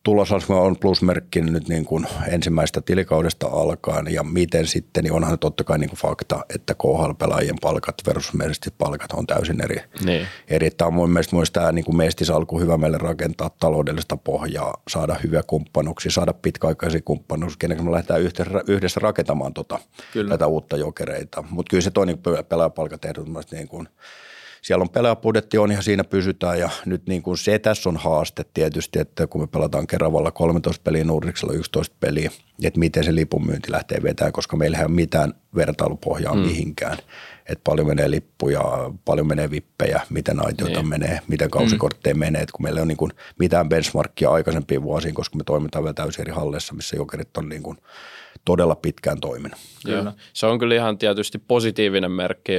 [0.06, 5.64] tulos on plusmerkki nyt niin kuin ensimmäistä tilikaudesta alkaen ja miten sitten, niin onhan totta
[5.64, 8.34] kai niin kuin fakta, että KHL-pelaajien palkat versus
[8.78, 9.82] palkat on täysin eri.
[10.06, 10.28] Niin.
[10.48, 10.72] eri.
[10.72, 15.16] Tämä on mun mielestä myös tämä niin kuin mestisalku hyvä meille rakentaa taloudellista pohjaa, saada
[15.24, 19.80] hyviä kumppanuksia, saada pitkäaikaisia kumppanuuksia, kenen me lähdetään yhdessä, yhdessä rakentamaan tota,
[20.30, 21.44] tätä uutta jokereita.
[21.50, 22.18] Mutta kyllä se toinen
[22.50, 23.88] pelaajapalkat ehdottomasti niin kuin–
[24.66, 28.46] siellä on pelaajapudetti on ja siinä pysytään ja nyt niin kuin se tässä on haaste
[28.54, 32.32] tietysti, että kun me pelataan Keravalla 13 peliä, Nurdiksella 11 peliä,
[32.64, 36.40] että miten se lipunmyynti lähtee vetämään, koska meillä ei ole mitään vertailupohjaa mm.
[36.40, 36.98] mihinkään.
[37.50, 38.62] Että paljon menee lippuja,
[39.06, 40.90] paljon menee vippejä, miten aitioita niin.
[40.90, 42.20] menee, miten kausikortteja mm.
[42.20, 45.84] menee, että kun meillä ei ole niin kuin mitään benchmarkia aikaisempiin vuosiin, koska me toimitaan
[45.84, 47.78] vielä täysin eri halleissa, missä jokerit on niin kuin
[48.46, 49.60] todella pitkään toiminut.
[49.86, 50.14] Kyllä.
[50.34, 52.54] Se on kyllä ihan tietysti positiivinen merkki.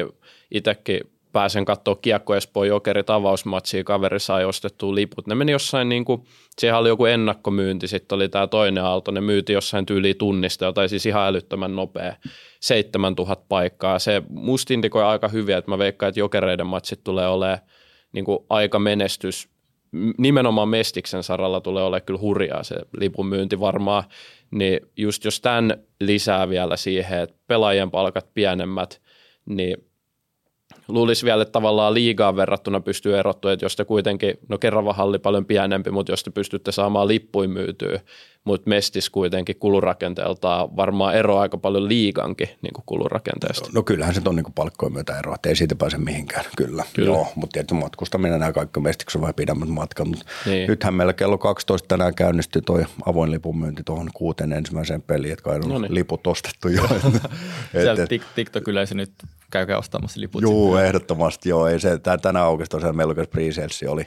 [0.51, 1.01] Itsekin
[1.37, 5.27] pääsen katsoa Kiekko Espoo Jokerit avausmatsia, kaveri sai ostettua liput.
[5.27, 6.22] Ne meni jossain niin kuin,
[6.59, 10.88] siellä oli joku ennakkomyynti, sitten oli tämä toinen aalto, ne myyti jossain tyyli tunnista, tai
[10.88, 12.16] siis ihan älyttömän nopea,
[12.61, 13.99] 7000 paikkaa.
[13.99, 17.59] Se musta indikoi aika hyvin, että mä veikkaan, että Jokereiden matsit tulee olemaan
[18.12, 19.49] niin kuin aika menestys,
[20.18, 24.05] nimenomaan Mestiksen saralla tulee olemaan kyllä hurjaa se lipun myynti varmaan,
[24.51, 29.01] niin just jos tämän lisää vielä siihen, että pelaajien palkat pienemmät,
[29.46, 29.77] niin
[30.88, 35.18] luulisi vielä, että tavallaan liigaan verrattuna pystyy erottua, että jos te kuitenkin, no kerran halli
[35.18, 38.01] paljon pienempi, mutta jos te pystytte saamaan lippuin myytyä,
[38.46, 43.70] mutta Mestis kuitenkin kulurakenteeltaan varmaan eroa aika paljon liigankin niin kuin kulurakenteesta.
[43.74, 46.85] No kyllähän se on niin palkkojen myötä eroa, että ei siitä pääse mihinkään, kyllä.
[46.94, 47.09] kyllä.
[47.09, 50.68] Joo, mutta tietysti matkustaminen nämä kaikki Mestiksi on vähän pidemmät matkat, mutta niin.
[50.68, 55.42] nythän meillä kello 12 tänään käynnistyy toi avoin lipun myynti tuohon kuuteen ensimmäiseen peliin, että
[55.42, 55.94] kai on no niin.
[55.94, 56.82] liput ostettu jo.
[57.82, 59.12] Sieltä TikTok yleisö nyt
[59.50, 60.42] käykää ostamassa liput.
[60.42, 61.66] Joo, ehdottomasti joo.
[61.68, 63.42] Ei se, tänään aukesi tosiaan meillä pre
[63.88, 64.06] oli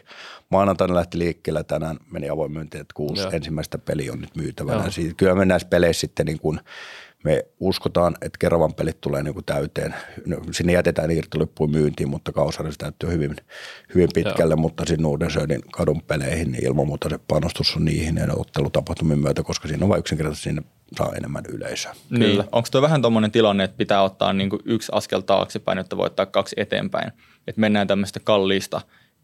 [0.49, 3.31] maanantaina lähti liikkeelle, tänään meni avoin myynti, että kuusi joo.
[3.31, 4.89] ensimmäistä peliä on nyt myytävänä.
[4.89, 6.59] Siitä, kyllä me näissä peleissä sitten niin kuin,
[7.23, 9.95] me uskotaan, että Keravan pelit tulee niin kuin täyteen.
[10.25, 13.35] No, sinne jätetään irtolippuun myyntiin, mutta kausari täyttyy hyvin,
[13.95, 14.61] hyvin pitkälle, Joo.
[14.61, 19.43] mutta sinne Uudensöödin kadun peleihin, niin ilman muuta se panostus on niihin ja ottelutapahtumien myötä,
[19.43, 20.61] koska siinä on vain yksinkertaisesti sinne
[20.97, 21.95] saa enemmän yleisöä.
[22.09, 22.43] Niin.
[22.51, 26.05] Onko tuo vähän tuommoinen tilanne, että pitää ottaa niin kuin yksi askel taaksepäin, että voi
[26.05, 27.11] ottaa kaksi eteenpäin?
[27.47, 28.81] Että mennään tämmöistä kalliista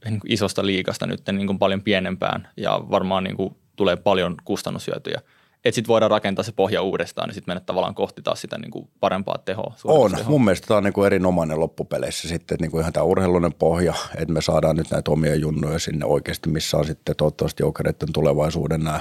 [0.10, 4.36] niin kuin isosta liikasta nyt niin kuin paljon pienempään ja varmaan niin kuin tulee paljon
[4.44, 5.22] kustannushyötyjä–
[5.66, 8.72] että sitten voidaan rakentaa se pohja uudestaan, niin sitten mennä tavallaan kohti taas sitä niin
[8.72, 9.76] kuin parempaa tehoa.
[9.84, 10.12] On.
[10.28, 13.94] Mun mielestä tämä on niin kuin erinomainen loppupeleissä sitten niin kuin ihan tämä urheilullinen pohja,
[14.16, 18.84] että me saadaan nyt näitä omia junnuja sinne oikeasti, missä on sitten toivottavasti jokereiden tulevaisuuden
[18.84, 19.00] nämä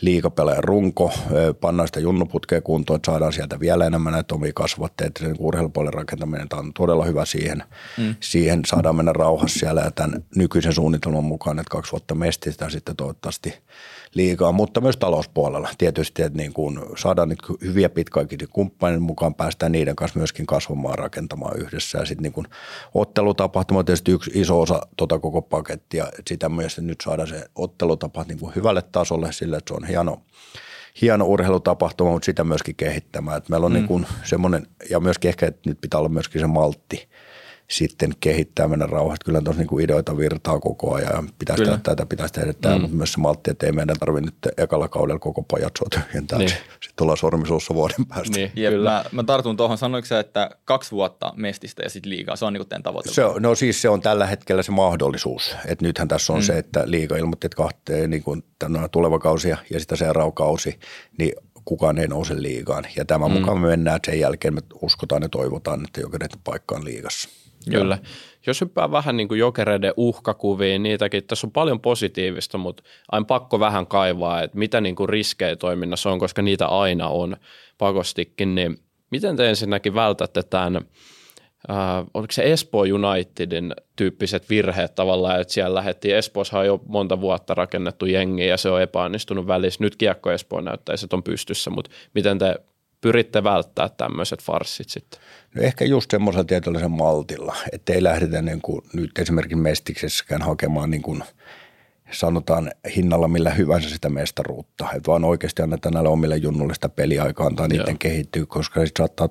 [0.00, 1.12] liikapelaajan runko,
[1.60, 5.20] pannaan sitä junnuputkea kuntoon, että saadaan sieltä vielä enemmän näitä omia kasvatteita.
[5.20, 7.62] Se niin urheilupuolen rakentaminen tämä on todella hyvä siihen.
[7.98, 8.14] Mm.
[8.20, 12.96] Siihen saadaan mennä rauhassa siellä ja tämän nykyisen suunnitelman mukaan, että kaksi vuotta mestistä sitten
[12.96, 13.54] toivottavasti–
[14.14, 15.68] liikaa, mutta myös talouspuolella.
[15.78, 20.98] Tietysti, että niin kuin saadaan nyt hyviä pitkäaikaisia kumppanin mukaan, päästään niiden kanssa myöskin kasvamaan
[20.98, 21.98] rakentamaan yhdessä.
[21.98, 22.46] Ja sitten niin kuin
[22.94, 26.06] ottelutapahtuma on tietysti yksi iso osa tuota koko pakettia.
[26.28, 30.22] Sitä myös nyt saadaan se ottelutapa niin kuin hyvälle tasolle sille, että se on hieno,
[31.02, 33.36] hieno urheilutapahtuma, mutta sitä myöskin kehittämään.
[33.36, 33.76] Että meillä on mm.
[33.76, 37.08] niin kuin semmoinen, ja myöskin ehkä, että nyt pitää olla myöskin se maltti–
[37.70, 39.24] sitten kehittää, mennä rauhassa.
[39.24, 41.30] Kyllä tuossa niin ideoita virtaa koko ajan.
[41.38, 41.76] Pitäisi Kyllä.
[41.76, 42.80] tehdä tätä, pitäisi tehdä tämä, mm.
[42.80, 46.38] mutta myös se maltti, että ei meidän tarvitse nyt ekalla kaudella koko pajat tyhjentää.
[46.38, 46.48] Niin.
[46.48, 48.36] Sitten ollaan sormisuussa vuoden päästä.
[48.36, 48.90] Niin, Jep, kyllä.
[48.90, 52.52] Mä, mä tartun tuohon, sanoiko sä, että kaksi vuotta mestistä ja sitten liigaa, se on
[52.52, 53.10] niin teidän tavoite?
[53.12, 55.56] Se on, no siis se on tällä hetkellä se mahdollisuus.
[55.66, 56.44] Että nythän tässä on mm.
[56.44, 58.44] se, että liiga ilmoitti, että kahteen niin kuin
[58.92, 60.78] tuleva kausi ja sitä seuraava kausi,
[61.18, 61.32] niin
[61.64, 62.84] kukaan ei nouse liigaan.
[62.96, 63.38] Ja tämän mm.
[63.38, 67.28] mukaan me mennään, että sen jälkeen me uskotaan ja toivotaan, että jokainen paikka on liigassa.
[67.70, 67.98] Kyllä.
[68.46, 73.60] Jos hyppää vähän niin kuin jokereiden uhkakuviin, niitäkin, tässä on paljon positiivista, mutta aina pakko
[73.60, 77.36] vähän kaivaa, että mitä niin kuin riskejä toiminnassa on, koska niitä aina on
[77.78, 78.78] pakostikin, niin
[79.10, 80.76] miten te ensinnäkin vältätte tämän,
[81.70, 81.76] äh,
[82.14, 87.54] oliko se Espoo Unitedin tyyppiset virheet tavallaan, että siellä lähdettiin, Espoossa on jo monta vuotta
[87.54, 91.90] rakennettu jengi ja se on epäonnistunut välissä, nyt Kiekko Espoo näyttäisi, että on pystyssä, mutta
[92.14, 92.56] miten te
[93.06, 95.20] pyritte välttämään tämmöiset farssit sitten?
[95.54, 100.90] No ehkä just semmoisella tietynlaisen maltilla, että ei lähdetä niin kuin nyt esimerkiksi Mestiksessäkään hakemaan
[100.90, 101.22] niin kuin
[102.10, 107.46] sanotaan hinnalla millä hyvänsä sitä mestaruutta, että vaan oikeasti annetaan näille omille junnulle sitä peliaikaa,
[107.46, 107.96] antaa niiden Joo.
[107.98, 109.28] kehittyä, koska se saattaa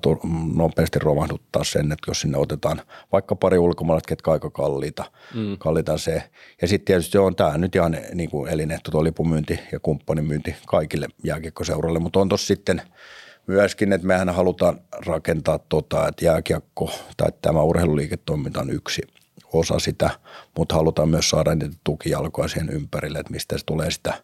[0.54, 5.58] nopeasti romahduttaa sen, että jos sinne otetaan vaikka pari ulkomaalaista, ketkä aika kalliita, mm.
[5.58, 6.22] kalliita se.
[6.62, 11.08] Ja sitten tietysti on tämä nyt ihan niin kuin elinehto tuo lipumyynti ja kumppanimyynti kaikille
[11.24, 12.82] jääkiekkoseuralle, mutta on tuossa sitten–
[13.46, 19.02] myöskin, että mehän halutaan rakentaa tota, että jääkiekko tai tämä urheiluliiketoiminta on yksi
[19.52, 20.10] osa sitä,
[20.56, 24.14] mutta halutaan myös saada niitä tukijalkoja siihen ympärille, että mistä se tulee sitä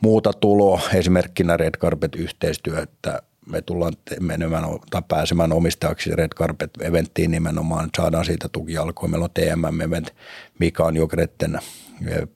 [0.00, 7.90] muuta tuloa, esimerkkinä Red Carpet-yhteistyö, että me tullaan menemään tai pääsemään omistajaksi Red Carpet-eventtiin nimenomaan,
[7.96, 9.10] saadaan siitä tuki alkoon.
[9.10, 10.14] Meillä on TMM-event,
[10.58, 11.58] mikä on Jokeretten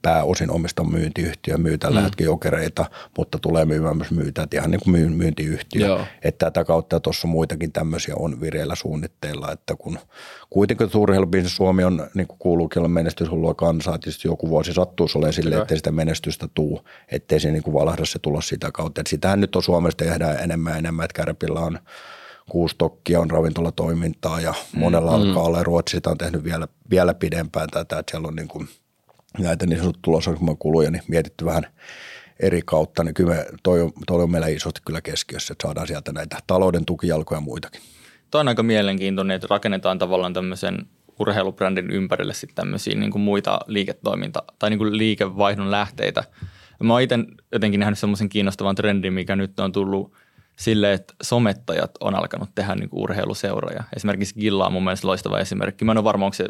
[0.03, 2.05] pääosin omista myyntiyhtiö, myy tällä mm.
[2.05, 2.85] hetkellä jokereita,
[3.18, 5.87] mutta tulee myymään myös myytäjät ihan niin kuin myyntiyhtiö.
[5.87, 6.07] Joo.
[6.22, 9.98] Että tätä kautta tuossa muitakin tämmöisiä on vireillä suunnitteilla, että kun
[10.51, 15.33] kuitenkin urheilubisnes Suomi on, niin kuin kuuluukin olla menestyshullua kansaa, tietysti joku vuosi sattuisi olemaan
[15.33, 19.01] silleen, ettei sitä menestystä tuu, ettei se niin kuin valahda se tulos sitä kautta.
[19.01, 21.79] Että sitähän nyt on Suomesta tehdään enemmän ja enemmän, että Kärpillä on
[22.51, 25.22] kuusi tokkia on ravintolatoimintaa ja monella mm.
[25.22, 25.62] alkaa olla.
[25.62, 28.68] Ruotsi sitä on tehnyt vielä, vielä pidempään tätä, että siellä on niin kuin
[29.38, 31.66] näitä niin sanottu tulosohjelmakuluja, niin mietitty vähän
[32.40, 35.87] eri kautta, niin kyllä me, toi, on, toi on meillä isosti kyllä keskiössä, että saadaan
[35.87, 37.81] sieltä näitä talouden tukijalkoja ja muitakin.
[38.31, 40.87] Tuo on aika mielenkiintoinen, että rakennetaan tavallaan tämmöisen
[41.21, 46.25] urheilubrändin ympärille sitten tämmöisiä niin kuin muita liiketoiminta- tai niin kuin liikevaihdon lähteitä.
[46.83, 47.18] Mä oon itse
[47.53, 50.12] jotenkin nähnyt semmoisen kiinnostavan trendin, mikä nyt on tullut–
[50.57, 53.85] sille, että somettajat on alkanut tehdä niin urheiluseuroja.
[53.97, 55.85] Esimerkiksi Gilla on mun mielestä loistava esimerkki.
[55.85, 56.49] Mä en ole varma, onko se,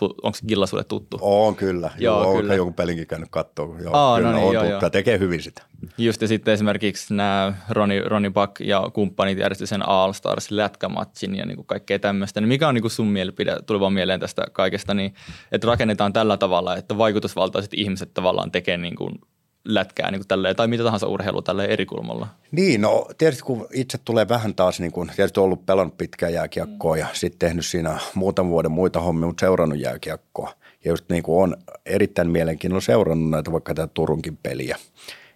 [0.00, 1.18] onko Gilla sulle tuttu?
[1.20, 1.90] On kyllä.
[1.98, 2.54] Joo, joo kyllä.
[2.54, 3.80] jonkun pelinkin käynyt katsoa.
[3.80, 4.84] Joo, Aa, kyllä, no niin, on joo, tuttu.
[4.84, 4.90] Joo.
[4.90, 5.62] tekee hyvin sitä.
[5.98, 11.36] Just ja sitten esimerkiksi nämä Roni, Roni Buck ja kumppanit järjestivät sen All Stars lätkämatchin
[11.36, 12.40] ja niin kuin kaikkea tämmöistä.
[12.40, 15.14] Niin mikä on niin kuin sun mielipide, tuli vaan mieleen tästä kaikesta, niin
[15.52, 19.20] että rakennetaan tällä tavalla, että vaikutusvaltaiset ihmiset tavallaan tekee niin kuin
[19.66, 22.28] lätkää niin kuin tälleen, tai mitä tahansa urheilua tälle eri kulmalla?
[22.50, 26.96] Niin, no tietysti kun itse tulee vähän taas, niin kuin, tietysti ollut pelannut pitkää jääkiekkoa
[26.96, 30.52] ja sitten tehnyt siinä muutaman vuoden muita hommia, mutta seurannut jääkiekkoa.
[30.84, 34.76] Ja just niin kuin on erittäin mielenkiinnolla seurannut näitä vaikka tätä Turunkin peliä.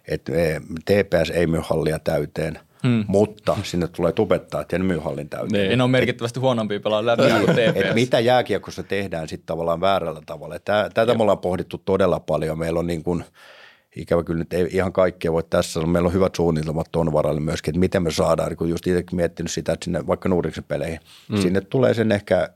[0.07, 3.05] että e, TPS ei myy hallia täyteen, Hmm.
[3.07, 5.63] Mutta sinne tulee tubettaa, että en myy hallin täyteen.
[5.63, 5.71] Niin.
[5.71, 7.81] En ole merkittävästi huonompia pelaa läpi kuin TPS.
[7.89, 10.59] Et mitä jääkiekossa tehdään sitten tavallaan väärällä tavalla.
[10.93, 12.59] Tätä me ollaan pohdittu todella paljon.
[12.59, 13.23] Meillä on niin kuin–
[13.95, 15.87] ikävä kyllä nyt ei ihan kaikkea voi tässä sanoa.
[15.87, 19.51] Meillä on hyvät suunnitelmat tuon varalle myöskin, että miten me saadaan, kun just itsekin miettinyt
[19.51, 20.99] sitä, että sinne vaikka Nuuriksen peleihin,
[21.29, 21.37] mm.
[21.37, 22.49] sinne tulee sen ehkä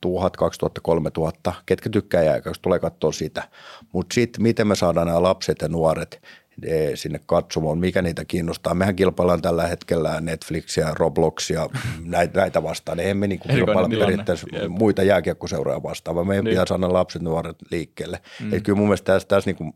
[0.00, 3.48] 1000, 2000, 3000, ketkä tykkää jääkäystä, tulee katsoa sitä.
[3.92, 6.22] Mutta sitten miten me saadaan nämä lapset ja nuoret
[6.62, 8.74] e, sinne katsomaan, mikä niitä kiinnostaa.
[8.74, 11.68] Mehän kilpaillaan tällä hetkellä Netflixiä, Robloxia,
[12.04, 13.00] näitä, näitä vastaan.
[13.00, 14.68] Emme niin kuin kilpailla periaatteessa Jep.
[14.68, 16.52] muita jääkiekkoseuroja vastaan, vaan meidän niin.
[16.52, 18.20] pitää saada lapset nuoret liikkeelle.
[18.40, 18.54] Mm.
[18.54, 19.72] Et kyllä mun mielestä tässä, tässä niin kuin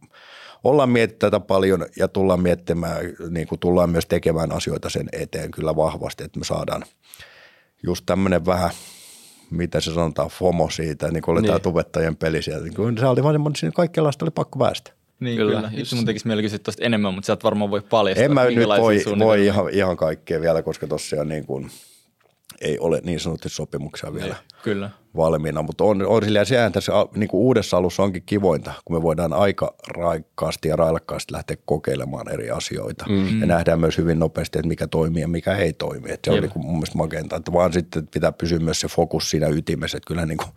[0.65, 2.97] ollaan miettinyt tätä paljon ja tullaan miettimään,
[3.31, 6.83] niin kuin tullaan myös tekemään asioita sen eteen kyllä vahvasti, että me saadaan
[7.83, 8.71] just tämmöinen vähän
[9.51, 11.49] mitä se sanotaan, FOMO siitä, niin kuin oli niin.
[11.49, 12.65] tämä tubettajien peli sieltä.
[12.65, 14.93] Niin kuin se oli vaan semmoinen, siinä kaikki oli pakko päästä.
[15.21, 15.55] Niin kyllä.
[15.55, 15.71] kyllä.
[15.75, 18.25] Itse mun tekisi mieli kysyä tuosta enemmän, mutta sä et varmaan voi paljastaa.
[18.25, 21.71] En mä nyt voi, voi ihan, ihan kaikkea vielä, koska tuossa on niin kuin–
[22.63, 24.91] ei ole niin sanotusti sopimuksia vielä ei, kyllä.
[25.17, 29.03] valmiina, mutta on, on silleen, sehän tässä niin kuin uudessa alussa onkin kivointa, kun me
[29.03, 33.41] voidaan aika raikkaasti ja railakkaasti lähteä kokeilemaan eri asioita mm-hmm.
[33.41, 36.13] ja nähdään myös hyvin nopeasti, että mikä toimii ja mikä ei toimi.
[36.13, 36.39] Että se Jep.
[36.39, 39.49] on niin kuin mun mielestä magenta, että vaan sitten pitää pysyä myös se fokus siinä
[39.49, 40.51] ytimessä, että kyllä niin kuin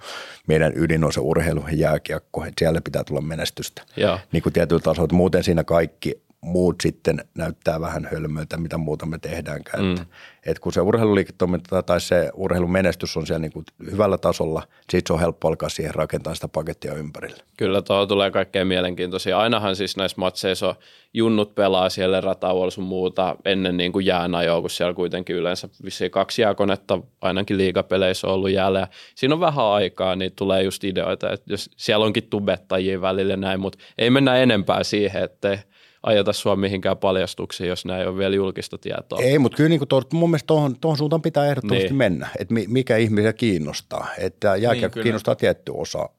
[0.47, 3.81] meidän ydin on se urheilu ja jääkiekko, että siellä pitää tulla menestystä.
[3.97, 4.19] Ja.
[4.31, 9.17] Niin kuin tietyllä tasolla, muuten siinä kaikki muut sitten näyttää vähän hölmöltä, mitä muuta me
[9.17, 9.83] tehdäänkään.
[9.83, 9.93] Mm.
[9.93, 10.07] Et,
[10.45, 15.13] et kun se urheiluliiketoiminta tai se urheilumenestys on siellä niin kuin hyvällä tasolla, sitten se
[15.13, 17.43] on helppo alkaa siihen rakentaa sitä pakettia ympärille.
[17.57, 19.39] Kyllä tuo tulee kaikkein mielenkiintoisia.
[19.39, 20.75] Ainahan siis näissä matseissa on
[21.13, 26.11] junnut pelaa siellä ratauolla sun muuta ennen niin kuin jäänajoa, kun siellä kuitenkin yleensä vissiin
[26.11, 28.79] kaksi jääkonetta ainakin liigapeleissä on ollut jäällä.
[28.79, 33.37] Ja siinä on vähän aikaa, niin tulee just ideoita, että jos siellä onkin tubettajia välillä
[33.37, 35.59] näin, mutta ei mennä enempää siihen, että
[36.05, 39.19] ajeta sua mihinkään paljastuksiin, jos näin on vielä julkista tietoa.
[39.19, 41.95] Ei, mutta kyllä niin kuin tuohon, mun mielestä tuohon, tuohon suuntaan pitää ehdottomasti niin.
[41.95, 44.07] mennä, että mikä ihmisiä kiinnostaa.
[44.17, 46.09] Että jääkiekko niin, kiinnostaa tietty osa,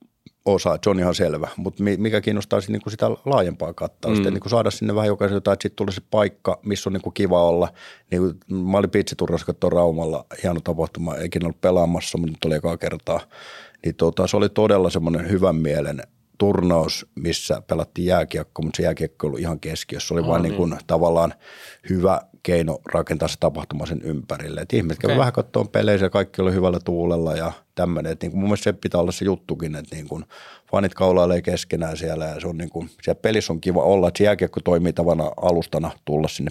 [0.45, 4.33] osa, se on ihan selvä, mutta mikä kiinnostaa niin kuin sitä laajempaa kattausta, mm.
[4.33, 7.03] niin kuin saada sinne vähän jokaisen jotain, että sitten tulee se paikka, missä on niin
[7.03, 7.69] kuin kiva olla.
[8.11, 12.55] Niin kuin, mä olin pitsiturrassa katsoa Raumalla, hieno tapahtuma, eikin ollut pelaamassa, mutta nyt oli
[12.55, 13.21] ekaa kertaa.
[13.85, 16.03] Niin tota, se oli todella semmoinen hyvän mielen
[16.39, 20.09] turnaus, missä pelattiin jääkiekko, mutta se jääkiekko oli ihan keskiössä.
[20.09, 20.51] Se oli oh, vain niin.
[20.51, 21.35] Niin kuin, tavallaan
[21.91, 24.61] hyvä keino rakentaa se tapahtuma sen ympärille.
[24.61, 25.19] Et ihmiset okay.
[25.19, 28.13] vähän katsoa pelejä ja kaikki oli hyvällä tuulella ja tämmöinen.
[28.13, 30.25] Et niin kuin mun mielestä se pitää olla se juttukin, että niin kuin
[30.71, 34.19] fanit kaulailee keskenään siellä ja se on niin kuin, siellä pelissä on kiva olla, että
[34.19, 36.51] se jääkiekko toimii tavana alustana tulla sinne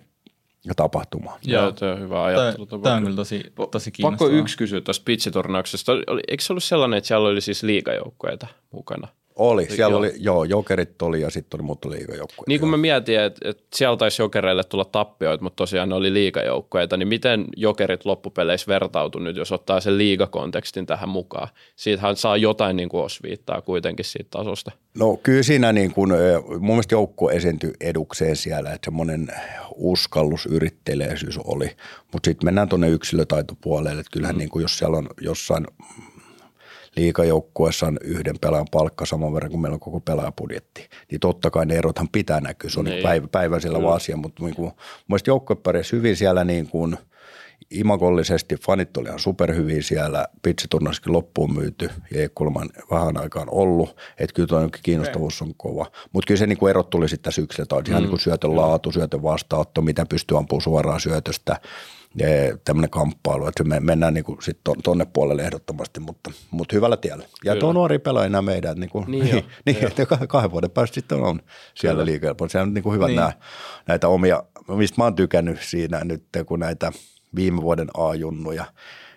[0.76, 1.40] tapahtumaan.
[1.44, 2.66] Joo, tämä on hyvä ajattelu.
[2.66, 4.30] Tämä on kyllä tosi, tosi kiinnostavaa.
[4.30, 5.92] Pakko yksi kysyä tuosta pitsiturnauksesta.
[6.28, 9.08] Eikö se ollut sellainen, että siellä oli siis liigajoukkoita mukana?
[9.36, 12.44] Oli, siellä oli, joo, jokerit oli ja sitten oli muuta liigajoukkueita.
[12.48, 16.14] Niin kuin mä mietin, että, että siellä taisi jokereille tulla tappioita, mutta tosiaan ne oli
[16.14, 21.48] liigajoukkueita, niin miten jokerit loppupeleissä vertautu nyt, jos ottaa sen liigakontekstin tähän mukaan?
[21.76, 24.72] Siitähän saa jotain niin kuin osviittaa kuitenkin siitä tasosta.
[24.98, 26.12] No kyllä siinä niin kuin,
[26.48, 29.28] mun mielestä joukkue esiintyi edukseen siellä, että semmoinen
[29.76, 31.70] uskallus, yritteleisyys oli,
[32.14, 34.40] mutta sitten mennään tuonne yksilötaitopuolelle, että kyllähän mm.
[34.40, 35.68] niin kuin, jos siellä on jossain
[36.96, 41.66] liikajoukkueessa on yhden pelaajan palkka saman verran kuin meillä on koko pelaajapudjetti, niin totta kai
[41.66, 42.70] ne erothan pitää näkyä.
[42.70, 44.72] Se on niin päivä, päivän sillä vaan asia, mutta niin kuin,
[45.08, 46.98] mielestäni joukkue pärjäsi hyvin siellä niin kuin
[47.72, 48.56] imagollisesti.
[48.56, 54.34] Fanit oli ihan superhyviä siellä, pitsiturnaskin loppuun myyty ja ei kulman vähän aikaan ollut, että
[54.34, 55.92] kyllä tuo kiinnostavuus on kova.
[56.14, 58.04] Mutta kyllä se niin kuin erot tuli sitten syksiltä, ihan mm.
[58.04, 61.60] niin kuin syötön laatu, syötön vastaanotto, mitä pystyy ampumaan suoraan syötöstä,
[62.66, 67.24] tämmöinen kamppailu, että me mennään niin kuin sit tonne puolelle ehdottomasti, mutta, mutta hyvällä tiellä.
[67.24, 67.60] Ja Kyllä.
[67.60, 71.24] tuo nuori pelaaja enää meidän, niin, kuin, niin, niin, niin että kahden vuoden päästä sitten
[71.24, 71.40] on
[71.74, 72.50] siellä liikkeellä.
[72.50, 73.16] Se on niin kuin hyvät niin.
[73.16, 73.32] nämä,
[73.88, 76.92] näitä omia, mistä mä oon tykännyt siinä nyt, kun näitä
[77.36, 78.66] viime vuoden A-junnuja,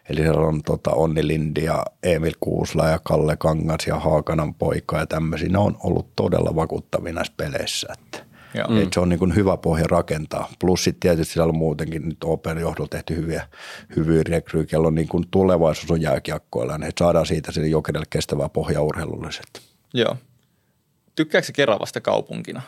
[0.09, 4.99] Eli siellä on tota, Onni Lindi ja Emil Kuusla ja Kalle Kangas ja Haakanan poika
[4.99, 5.49] ja tämmöisiä.
[5.49, 7.89] Ne on ollut todella vakuuttavia näissä peleissä.
[7.93, 8.28] Että
[8.69, 8.83] Mm.
[8.83, 10.49] Että se on niin kuin hyvä pohja rakentaa.
[10.59, 13.49] Plus sitten tietysti siellä on muutenkin nyt Open johdolla tehty hyviä,
[13.97, 14.23] hyviä
[14.69, 18.83] kello on niin kuin tulevaisuus on jääkiekkoilla, niin että saadaan siitä sille jokerille kestävää pohjaa
[18.83, 19.63] urheilulliset.
[19.95, 20.17] Joo.
[21.15, 22.63] Tykkääkö Keravasta kaupunkina?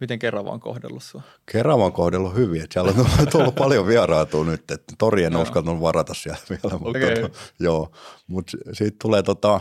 [0.00, 1.22] Miten Kerava on kohdellut sinua?
[1.52, 2.62] Kerava on kohdellut hyvin.
[2.62, 6.78] Että siellä on tullut paljon vieraatua nyt, että torien uskaltanut varata siellä vielä.
[6.78, 7.14] Mutta, okay.
[7.14, 7.92] tota, joo,
[8.26, 9.60] mutta siitä tulee tota,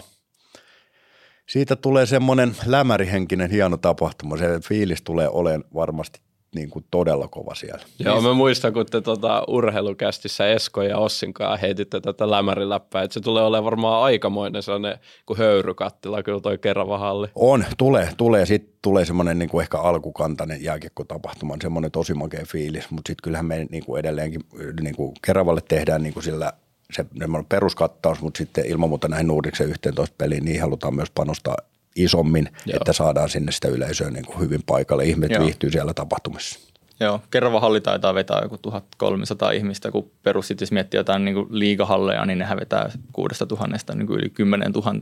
[1.50, 4.38] siitä tulee semmoinen lämärihenkinen hieno tapahtuma.
[4.38, 6.20] Se fiilis tulee olemaan varmasti
[6.56, 7.84] niin kuin todella kova siellä.
[8.00, 13.14] Joo, mä muistan, kun te tota, urheilukästissä Esko ja Ossin kanssa heititte tätä lämäriläppää, että
[13.14, 17.28] se tulee olemaan varmaan aikamoinen sellainen kuin höyrykattila, kyllä toi Kerava halli.
[17.36, 18.46] On, tulee, tulee.
[18.46, 23.46] Sitten tulee semmoinen niin kuin ehkä alkukantainen jääkiekkotapahtuma, semmoinen tosi makea fiilis, mutta sitten kyllähän
[23.46, 24.42] me niin kuin edelleenkin
[24.82, 26.54] niin kuin Keravalle tehdään niin kuin sillä
[26.94, 27.06] se
[27.50, 31.58] peruskattaus, mutta sitten ilman muuta näihin Nordiksen 11 peliin, niin halutaan myös panostaa
[31.96, 32.76] isommin, Joo.
[32.76, 35.06] että saadaan sinne sitä yleisöä niin kuin hyvin paikalle.
[35.06, 35.46] Ihmiset Joo.
[35.46, 36.60] viihtyy siellä tapahtumissa.
[37.00, 38.58] Joo, Kerava halli taitaa vetää joku
[38.98, 43.96] 1300 ihmistä, kun perus sitten jos miettii jotain niin kuin liigahalleja, niin nehän vetää 6000
[43.96, 44.94] niin kuin yli 10 000.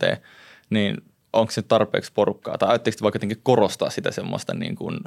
[0.69, 0.97] Niin
[1.33, 2.57] onko se tarpeeksi porukkaa?
[2.57, 4.99] Tai ajatteko vaikka jotenkin korostaa sitä semmoista niin kuin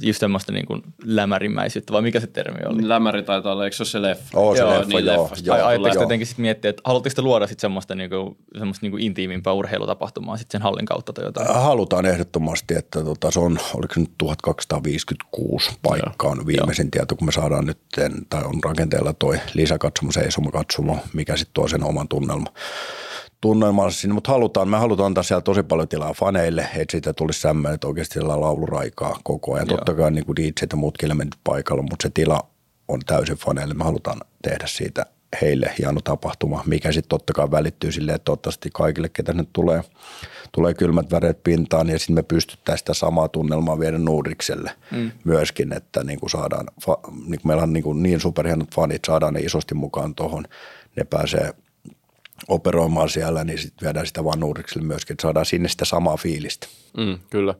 [0.00, 2.88] just semmoista niin kuin lämärimäisyyttä, vai mikä se termi oli?
[2.88, 4.38] Lämäri taitaa olla, eikö se ole se leffa?
[4.40, 5.30] Oo, se joo, leffa, niin joo.
[5.44, 9.02] joo Ajatteko jotenkin sitten miettiä, että haluatteko luoda sitten semmoista, niin kuin, semmoista niin kuin
[9.02, 11.54] intiimimpää urheilutapahtumaa sitten sen hallin kautta tai jotain?
[11.54, 17.26] Halutaan ehdottomasti, että tota, se on, oliko se nyt 1256 paikkaa on viimeisin tieto, kun
[17.26, 17.78] me saadaan nyt,
[18.28, 22.48] tai on rakenteella toi lisäkatsomo, seisomakatsomo, mikä sitten tuo sen oman tunnelman
[23.44, 27.40] tunnelmaa sinne, mutta halutaan, me halutaan antaa siellä tosi paljon tilaa faneille, että siitä tulisi
[27.40, 29.66] sämmöinen, että oikeasti siellä lauluraikaa koko ajan.
[29.68, 29.76] Joo.
[29.76, 32.46] Totta kai niin kuin DJ ja muutkin elementit paikalla, mutta se tila
[32.88, 33.74] on täysin faneille.
[33.74, 35.06] Me halutaan tehdä siitä
[35.42, 39.82] heille hieno tapahtuma, mikä sitten totta kai välittyy silleen, että toivottavasti kaikille, ketä nyt tulee,
[40.52, 45.10] tulee kylmät väreet pintaan, ja sitten me pystyttäisiin sitä samaa tunnelmaa viedä Nuurikselle mm.
[45.24, 46.66] myöskin, että niin kuin saadaan,
[47.26, 50.44] niin kuin meillä on niin, kuin niin superhienot fanit, saadaan ne isosti mukaan tuohon,
[50.96, 51.54] ne pääsee
[52.48, 56.66] operoimaan siellä, niin sitten viedään sitä vaan Nuurikselle myöskin, että saadaan sinne sitä samaa fiilistä.
[56.96, 57.54] Mm, kyllä.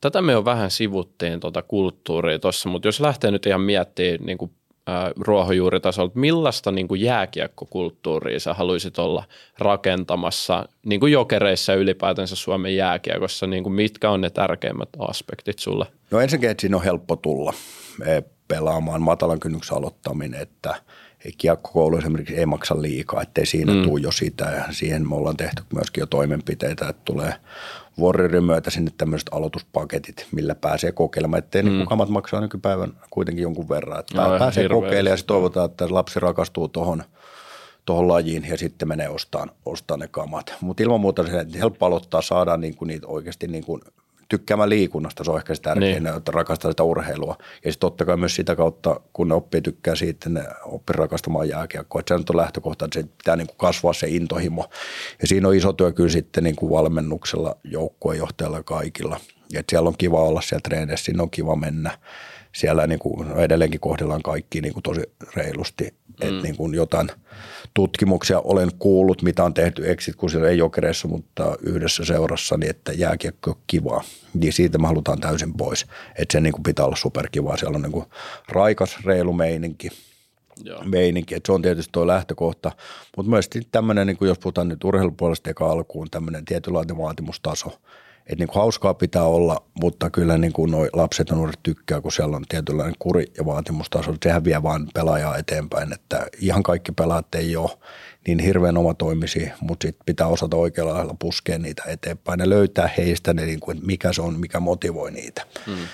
[0.00, 4.38] Tätä me jo vähän sivuttiin tuota kulttuuria tuossa, mutta jos lähtee nyt ihan miettimään niin
[4.38, 4.50] kuin,
[4.88, 9.24] äh, ruohonjuuritasolta, millaista niin kuin jääkiekkokulttuuria sä haluaisit olla
[9.58, 15.86] rakentamassa niin kuin jokereissa ylipäätänsä Suomen jääkiekossa, niin kuin mitkä on ne tärkeimmät aspektit sulle?
[16.10, 17.54] No ensinnäkin, että siinä on helppo tulla
[18.06, 20.74] e, pelaamaan matalan kynnyksen aloittaminen, että–
[21.38, 23.82] kiekkokoulu esimerkiksi ei maksa liikaa, ettei siinä mm.
[23.82, 24.44] tule jo sitä.
[24.44, 27.34] Ja siihen me ollaan tehty myöskin jo toimenpiteitä, että tulee
[28.00, 31.68] Warriorin myötä sinne tämmöiset aloituspaketit, millä pääsee kokeilemaan, ettei mm.
[31.68, 34.00] niin kamat maksaa nykypäivän kuitenkin jonkun verran.
[34.00, 37.02] Että no, pääsee kokeilemaan ja sitten toivotaan, että lapsi rakastuu tuohon
[37.84, 40.54] tuohon lajiin ja sitten menee ostamaan, ostaa ne kamat.
[40.60, 43.80] Mutta ilman muuta se helppo aloittaa, saadaan niinku niitä oikeasti niinku
[44.30, 46.16] tykkäämään liikunnasta, se on ehkä se tärkein, niin.
[46.16, 47.36] että rakastaa sitä urheilua.
[47.40, 51.48] Ja sitten totta kai myös sitä kautta, kun ne oppii tykkää siitä, ne oppii rakastamaan
[51.48, 52.00] jääkiekkoa.
[52.00, 54.70] Että se on lähtökohta, että se pitää niin kuin kasvaa se intohimo.
[55.22, 59.20] Ja siinä on iso työ kyllä sitten niin kuin valmennuksella, joukkuejohtajalla kaikilla.
[59.54, 61.98] että siellä on kiva olla siellä treeneissä, siinä on kiva mennä
[62.52, 65.02] siellä niin kuin edelleenkin kohdellaan kaikki niin kuin tosi
[65.36, 65.84] reilusti.
[65.84, 66.28] Mm.
[66.28, 67.08] Että niin kuin jotain
[67.74, 72.70] tutkimuksia olen kuullut, mitä on tehty exit, kun siellä ei jokereissa, mutta yhdessä seurassa, niin
[72.70, 74.02] että jääkiekko on kivaa.
[74.34, 75.86] Niin siitä me halutaan täysin pois.
[76.16, 77.56] Että se niin kuin pitää olla superkivaa.
[77.56, 78.06] Siellä on niin kuin
[78.48, 79.88] raikas, reilu meininki.
[80.64, 80.84] Joo.
[80.84, 81.34] meininki.
[81.34, 82.72] Et se on tietysti tuo lähtökohta,
[83.16, 87.80] mutta myös tämmöinen, niin jos puhutaan nyt urheilupuolesta eka alkuun, tämmöinen tietynlainen vaatimustaso.
[88.26, 92.12] Että niin hauskaa pitää olla, mutta kyllä niin kuin noi lapset ja nuoret tykkää, kun
[92.12, 94.14] siellä on tietynlainen kuri ja vaatimustaso.
[94.22, 97.70] Sehän vie vaan pelaajaa eteenpäin, että ihan kaikki pelaat ei ole
[98.26, 103.34] niin hirveän omatoimisia, mutta sitten pitää osata oikealla lailla puskea niitä eteenpäin ja löytää heistä
[103.34, 105.42] ne, niin kuin, mikä se on, mikä motivoi niitä.
[105.66, 105.86] Hmm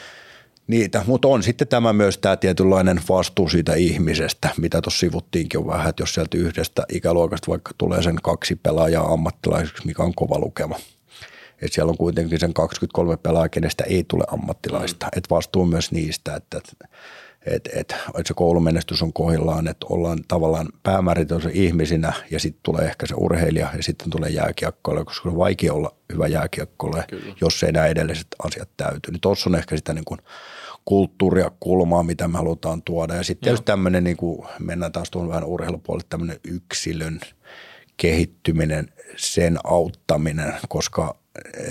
[0.67, 5.67] niitä, mutta on sitten tämä myös tämä tietynlainen vastuu siitä ihmisestä, mitä tuossa sivuttiinkin on
[5.67, 10.39] vähän, että jos sieltä yhdestä ikäluokasta vaikka tulee sen kaksi pelaajaa ammattilaiseksi, mikä on kova
[10.39, 10.77] lukema.
[11.63, 15.07] Että siellä on kuitenkin sen 23 pelaajaa, kenestä ei tule ammattilaista.
[15.07, 15.11] Mm.
[15.17, 16.89] Että vastuu myös niistä, että, että,
[17.47, 22.85] että, että, että se koulumenestys on kohillaan, että ollaan tavallaan päämääritönsä ihmisinä ja sitten tulee
[22.85, 27.05] ehkä se urheilija ja sitten tulee jääkiekkoille, koska on vaikea olla hyvä jääkiekkoille,
[27.41, 29.11] jos ei nämä edelliset asiat täyty.
[29.11, 30.21] Niin tuossa on ehkä sitä niin kuin–
[30.87, 33.15] kulttuuria, kulmaa, mitä me halutaan tuoda.
[33.15, 37.21] Ja sitten tietysti tämmöinen, niin kuin mennään taas tuon vähän urheilupuolelle, tämmöinen yksilön
[37.97, 41.17] kehittyminen, sen auttaminen, koska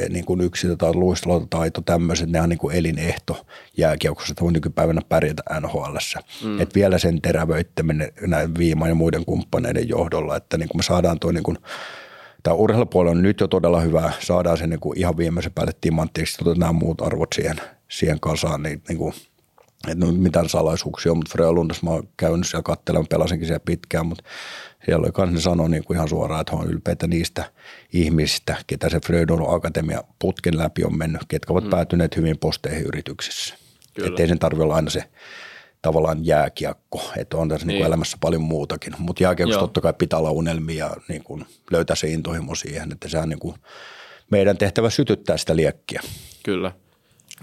[0.09, 3.45] niin kuin yksilö- tai luistelutaito, tämmöiset, ne on niin kuin elinehto
[3.77, 5.97] jääkiekossa, että voi nykypäivänä pärjätä NHL.
[6.43, 6.61] Mm.
[6.61, 11.19] Että vielä sen terävöittäminen näin Viiman ja muiden kumppaneiden johdolla, että niin kuin me saadaan
[11.19, 11.57] tuo niin kuin
[12.43, 16.43] tämä urheilupuoli on nyt jo todella hyvä, saadaan se niin kuin ihan viimeisen päälle timanttiksi,
[16.57, 17.55] nämä muut arvot siihen–
[17.87, 19.13] siihen kasaan, niin, niin kuin,
[19.87, 24.05] että no, mitään salaisuuksia on, mutta Frölundas mä oon käynyt siellä katselemaan, pelasinkin siellä pitkään,
[24.05, 24.23] mutta
[24.85, 27.51] siellä oli kans ne sanoi niin kuin ihan suoraan, että on ylpeitä niistä
[27.93, 31.69] ihmisistä, ketä se Frödon Akatemia putken läpi on mennyt, ketkä ovat mm.
[31.69, 33.55] päätyneet hyvin posteihin yrityksissä.
[34.05, 35.03] Että ei sen tarvitse olla aina se
[35.81, 37.75] tavallaan jääkiekko, että on tässä niin.
[37.75, 41.95] Niin elämässä paljon muutakin, mutta jääkiekossa totta kai pitää olla unelmia ja niin kuin löytää
[41.95, 43.55] se intohimo siihen, että sehän niin kuin
[44.31, 46.01] meidän tehtävä sytyttää sitä liekkiä.
[46.43, 46.71] Kyllä.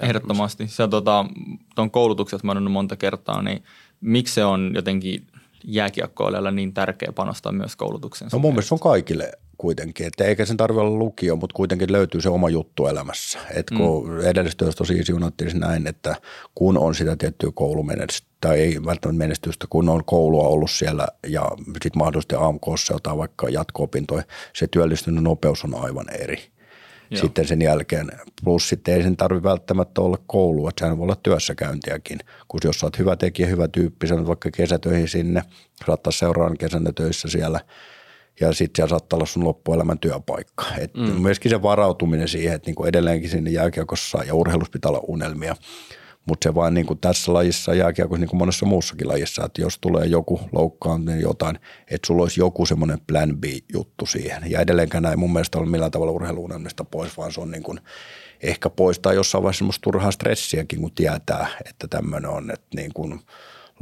[0.02, 0.68] Ehdottomasti.
[0.68, 1.26] Se tota,
[1.74, 3.64] tuon koulutuksessa mä monta kertaa, niin
[4.00, 5.26] miksi se on jotenkin
[5.64, 8.28] jääkiekkoilijalle niin tärkeä panostaa myös koulutukseen?
[8.32, 12.20] No mun mielestä on kaikille kuitenkin, että eikä sen tarvitse olla lukio, mutta kuitenkin löytyy
[12.20, 13.38] se oma juttu elämässä.
[13.54, 14.20] Et kun mm.
[14.20, 16.16] edellisestä tosi siunattiin näin, että
[16.54, 21.50] kun on sitä tiettyä koulumenestystä, tai ei välttämättä menestystä, kun on koulua ollut siellä ja
[21.72, 26.51] sitten mahdollisesti AMKssa jotain vaikka jatko-opintoja, se työllistyminen nopeus on aivan eri.
[27.12, 27.20] Joo.
[27.20, 28.10] sitten sen jälkeen.
[28.44, 32.18] Plus sitten ei sen tarvitse välttämättä olla koulua, että sehän voi olla työssäkäyntiäkin.
[32.48, 35.42] Kun jos sä oot hyvä tekijä, hyvä tyyppi, sanot vaikka kesätöihin sinne,
[35.86, 37.60] saattaa seuraavan kesänä töissä siellä
[38.40, 40.64] ja sitten siellä saattaa olla sun loppuelämän työpaikka.
[40.78, 41.22] Et mm.
[41.22, 45.56] Myöskin se varautuminen siihen, että niinku edelleenkin sinne jääkiekossa ja urheilussa pitää olla unelmia–
[46.26, 49.78] mutta se vaan niin kuin tässä lajissa jääkiekossa niin kuin monessa muussakin lajissa, että jos
[49.78, 51.58] tulee joku loukkaantuminen niin jotain,
[51.90, 54.50] että sulla olisi joku semmoinen plan B-juttu siihen.
[54.50, 57.80] Ja edelleenkään näin mun mielestä ole millään tavalla urheiluunelmista pois, vaan se on niin kuin
[58.42, 63.20] ehkä poistaa jossain vaiheessa semmoista turhaa stressiäkin, kun tietää, että tämmöinen on, että niin kuin–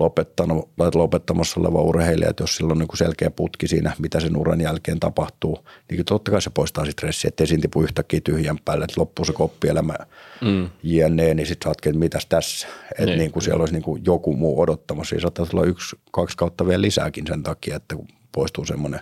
[0.01, 4.20] lopettanut, tai lopettamassa oleva urheilija, että jos sillä on niin kuin selkeä putki siinä, mitä
[4.20, 5.59] sen uran jälkeen tapahtuu,
[5.90, 9.32] niin totta kai se poistaa stressiä, ettei siinä tipu yhtäkkiä tyhjän päälle, että loppuu se
[9.32, 9.94] koppielämä
[10.40, 10.68] mm.
[10.82, 13.18] jne, niin sitten saatkin, että mitäs tässä, että niin.
[13.18, 16.66] niin kuin siellä olisi niin kuin joku muu odottamassa, ja saattaa tulla yksi, kaksi kautta
[16.66, 19.01] vielä lisääkin sen takia, että kun poistuu semmoinen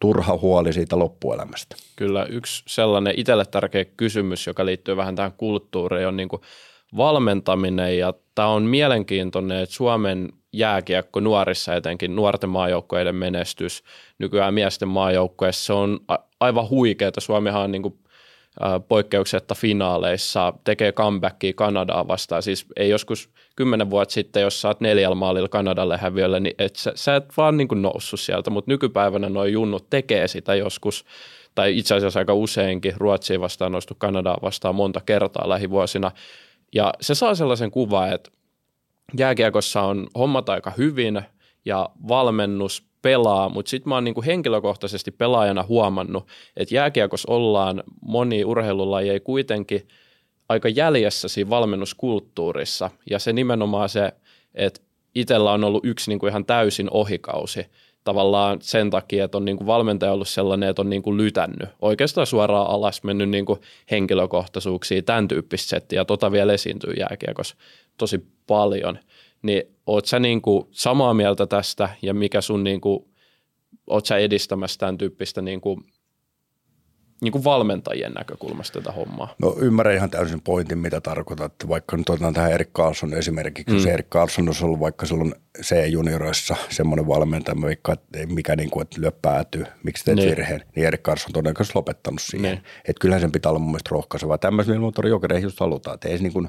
[0.00, 1.76] turha huoli siitä loppuelämästä.
[1.96, 6.42] Kyllä, yksi sellainen itselle tärkeä kysymys, joka liittyy vähän tähän kulttuuriin, on niin kuin
[6.96, 13.82] valmentaminen ja tämä on mielenkiintoinen, että Suomen jääkiekko nuorissa etenkin nuorten maajoukkoiden menestys
[14.18, 16.00] nykyään miesten maajoukkoissa se on
[16.40, 17.10] aivan huikeaa.
[17.18, 17.94] Suomihan on niin kuin,
[18.88, 22.42] poikkeuksetta finaaleissa, tekee comebackia Kanadaa vastaan.
[22.42, 26.76] Siis ei joskus kymmenen vuotta sitten, jos sä oot neljällä maalilla Kanadalle häviöllä, niin et
[26.76, 31.04] sä, sä et vaan niin kuin noussut sieltä, mutta nykypäivänä nuo junnut tekee sitä joskus,
[31.54, 36.10] tai itse asiassa aika useinkin Ruotsiin vastaan nostu Kanadaa vastaan monta kertaa lähivuosina.
[36.74, 38.30] Ja se saa sellaisen kuvan, että
[39.18, 41.22] jääkiekossa on hommat aika hyvin
[41.64, 48.44] ja valmennus pelaa, mutta sitten mä oon niinku henkilökohtaisesti pelaajana huomannut, että jääkiekossa ollaan moni
[48.44, 49.88] urheilulaji kuitenkin
[50.48, 52.90] aika jäljessä siinä valmennuskulttuurissa.
[53.10, 54.12] Ja se nimenomaan se,
[54.54, 54.80] että
[55.14, 57.66] itsellä on ollut yksi niinku ihan täysin ohikausi
[58.04, 61.68] tavallaan sen takia, että on niin kuin valmentaja ollut sellainen, että on niin kuin lytännyt,
[61.82, 67.56] oikeastaan suoraan alas mennyt niin kuin henkilökohtaisuuksia, tämän tyyppistä settiä, ja tota vielä esiintyy jääkiekossa
[67.98, 68.98] tosi paljon.
[69.42, 73.04] Niin oot sä niin kuin samaa mieltä tästä, ja mikä sun niin kuin,
[73.86, 75.84] oot sä edistämässä tämän tyyppistä niin kuin
[77.20, 79.34] niin kuin valmentajien näkökulmasta tätä hommaa?
[79.38, 81.52] No ymmärrän ihan täysin pointin, mitä tarkoitat.
[81.68, 83.76] Vaikka nyt otetaan tähän Erik Karlsson esimerkiksi, mm.
[83.76, 87.56] jos Erik Karlsson olisi ollut vaikka silloin C-junioreissa semmoinen valmentaja,
[88.26, 90.30] mikä niin kuin, että lyö päätyy, miksi teet niin.
[90.30, 92.42] virheen, niin Erik Karlsson on todennäköisesti lopettanut siihen.
[92.42, 92.64] Niin.
[92.88, 94.38] Että kyllähän sen pitää olla mun mielestä rohkaisevaa.
[94.38, 95.94] Tämmöisen motori jokereihin just halutaan.
[95.94, 96.48] Että ei se niin kuin,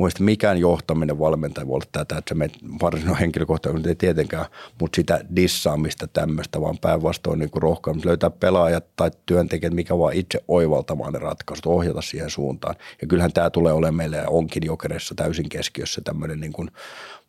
[0.00, 2.50] Muista mikään johtaminen valmentaja voi olla tätä, että se me
[2.82, 4.44] varsinainen henkilökohtaisesti ei tietenkään,
[4.80, 10.44] mutta sitä dissaamista tämmöistä, vaan päinvastoin niin rohkaamista löytää pelaajat tai työntekijät, mikä vaan itse
[10.48, 12.74] oivaltamaan ne ratkaisut, ohjata siihen suuntaan.
[13.00, 16.70] Ja kyllähän tämä tulee olemaan meille ja onkin jokereissa täysin keskiössä tämmöinen niin kuin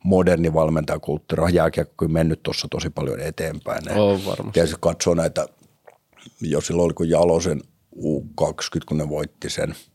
[0.03, 1.55] moderni valmentajakulttuuri.
[1.55, 3.91] Jääkiekko on mennyt tuossa tosi paljon eteenpäin.
[3.91, 4.59] Oh, varmasti.
[4.59, 5.47] Ja katsoo näitä,
[6.41, 7.61] jos silloin oli kun Jalosen
[7.95, 9.75] U20, kun ne voitti sen–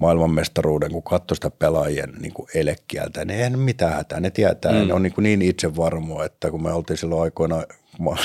[0.00, 4.20] maailmanmestaruuden, kun katsoi sitä pelaajien niin kuin elekieltä, niin eihän mitään hätää.
[4.20, 4.88] Ne tietää, mm.
[4.88, 7.62] ne on niin, kuin niin itsevarmoa, että kun me oltiin silloin aikoina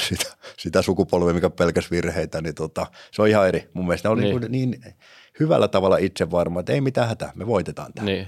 [0.10, 3.70] sitä, sitä sukupolvea, mikä pelkäs virheitä, niin tota, se on ihan eri.
[3.74, 4.52] Mun mielestä ne oli niin.
[4.52, 4.96] Niin, niin
[5.40, 8.06] hyvällä tavalla itsevarma, että ei mitään hätää, me voitetaan tämä.
[8.06, 8.28] Niin.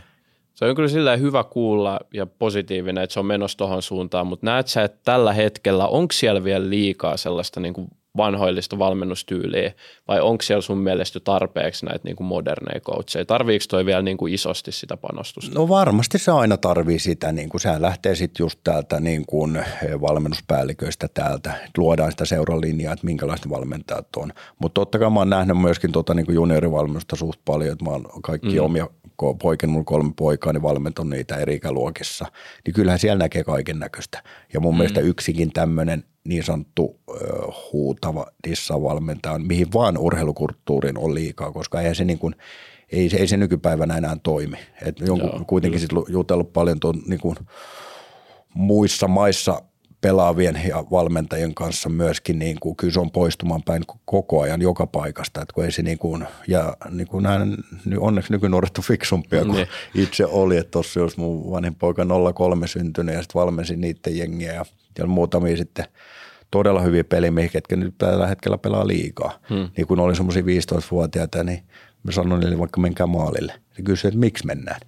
[0.54, 4.46] Se on kyllä sillä hyvä kuulla ja positiivinen, että se on menossa tuohon suuntaan, mutta
[4.46, 7.88] näet sä, että tällä hetkellä, onko siellä vielä liikaa sellaista niin kuin
[8.18, 9.74] vanhoillista valmennustyyliä,
[10.08, 13.26] vai onko siellä sun mielestä jo tarpeeksi näitä niin kuin moderneja coacheja?
[13.26, 15.60] Tarviiko toi vielä niin kuin isosti sitä panostusta?
[15.60, 19.60] No varmasti se aina tarvii sitä, niin kuin sehän lähtee sitten just täältä niin kuin
[20.02, 24.34] valmennuspäälliköistä täältä, luodaan sitä seuralinjaa, että minkälaista valmentajat on.
[24.60, 27.92] Mutta totta kai mä oon nähnyt myöskin tuota niin kuin juniorivalmennusta suht paljon, että mä
[27.92, 28.66] oon kaikki mm.
[28.66, 28.88] omia
[29.42, 32.26] poikin, mulla kolme poikaa, niin valmentanut niitä eri ikäluokissa,
[32.66, 34.24] niin kyllähän siellä näkee kaiken näköistä.
[34.54, 34.78] Ja mun mm.
[34.78, 37.18] mielestä yksikin tämmöinen niin sanottu äh,
[37.74, 42.36] huutava dissavalmentaja, mihin vaan urheilukulttuurin on liikaa, koska ei se, niin kuin,
[42.92, 44.58] ei, se, ei se nykypäivänä enää toimi.
[44.86, 47.36] Et jonkun, Joo, kuitenkin sit jutellut paljon tuon, niin kuin,
[48.54, 49.62] muissa maissa
[50.04, 54.88] pelaavien ja valmentajien kanssa myöskin, niin kuin, kyllä se on poistumaan päin koko ajan joka
[54.88, 55.42] paikasta.
[55.42, 57.58] Että kun ei se niin kuin, ja niin kuin näin,
[57.98, 59.68] onneksi nykynuoret on fiksumpia kuin niin.
[59.96, 60.58] itse oli.
[60.58, 64.66] Että tuossa jos mun vanhin poika 03 syntynyt ja sitten valmensin niiden jengiä ja,
[65.00, 65.86] ja muutamia sitten
[66.52, 69.40] todella hyviä pelimiehiä, ketkä nyt tällä hetkellä pelaa liikaa.
[69.50, 69.70] Hmm.
[69.78, 71.64] Niin kun oli semmoisia 15-vuotiaita, niin
[72.04, 73.54] mä sanoin niille vaikka menkää maalille.
[73.78, 74.80] Ja kysyin, että miksi mennään.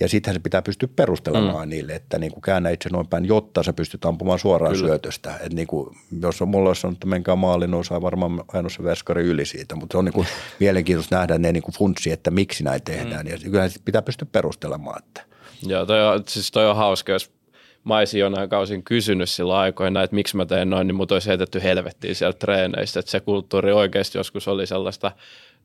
[0.00, 1.70] Ja sittenhän se pitää pystyä perustelemaan mm.
[1.70, 4.86] niille, että niin kuin käännä itse noin päin, jotta sä pystyt ampumaan suoraan Kyllä.
[4.86, 5.34] syötöstä.
[5.34, 8.70] Että niin kuin, jos on, mulla olisi sanonut, että menkää maaliin, niin osaa varmaan ainoa
[8.70, 9.74] se veskari yli siitä.
[9.76, 10.26] Mutta se on niin kuin
[10.60, 13.26] mielenkiintoista nähdä ne niin kuin funtsi, että miksi näin tehdään.
[13.26, 13.32] Mm.
[13.32, 15.02] Ja kyllähän pitää pystyä perustelemaan.
[15.06, 15.22] Että.
[15.66, 17.32] Joo, toi on, siis toi on hauska, jos
[17.84, 21.28] mä olisin jonain kausin kysynyt sillä aikoina, että miksi mä teen noin, niin mut olisi
[21.28, 23.00] heitetty helvettiin sieltä treeneistä.
[23.00, 25.12] Että se kulttuuri oikeasti joskus oli sellaista,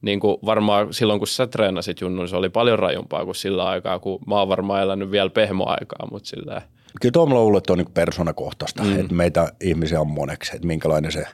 [0.01, 3.65] niin kuin varmaan silloin kun sä treenasit Junnu, niin se oli paljon rajumpaa kuin sillä
[3.65, 6.61] aikaa, kun mä oon varmaan elänyt vielä pehmoaikaa, mutta sillä
[7.01, 8.99] Kyllä tuo luulen, että on niin persoonakohtaista, mm.
[8.99, 11.25] että meitä ihmisiä on moneksi, että minkälainen se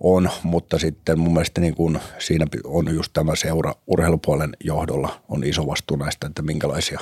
[0.00, 5.44] on, mutta sitten mun mielestä niin kuin siinä on just tämä seura urheilupuolen johdolla on
[5.44, 7.00] iso vastuu näistä, että minkälaisia,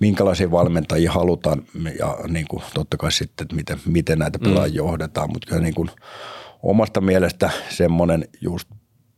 [0.00, 1.62] minkälaisia valmentajia halutaan
[1.98, 4.44] ja niin kuin totta kai sitten, että miten, miten näitä mm.
[4.44, 4.88] pelaajia mm.
[4.88, 5.90] johdetaan, mutta kyllä niin kuin
[6.62, 8.68] omasta mielestä semmoinen just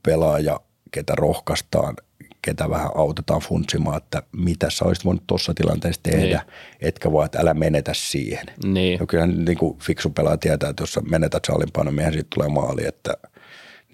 [0.03, 0.61] pelaaja,
[0.93, 1.97] ketä rohkaistaan–
[2.43, 6.41] ketä vähän autetaan funtsimaan, että mitä sä olisit voinut tuossa tilanteessa tehdä, niin.
[6.81, 8.47] etkä vaan, että älä menetä siihen.
[8.65, 8.99] Niin.
[9.01, 12.49] Ja kyllähän niin kuin fiksu pelaa tietää, että jos sä menetät salin niin siitä tulee
[12.49, 13.15] maali, että–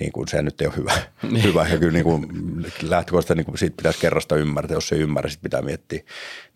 [0.00, 0.92] niin kuin se nyt ei ole hyvä.
[1.32, 1.44] Niin.
[1.44, 1.68] hyvä.
[1.68, 2.26] Ja kyllä niin kuin
[2.82, 4.74] lähtökohtaisesti niin kuin siitä pitäisi kerrasta ymmärtää.
[4.74, 6.02] Jos se ymmärrä, sitten pitää miettiä,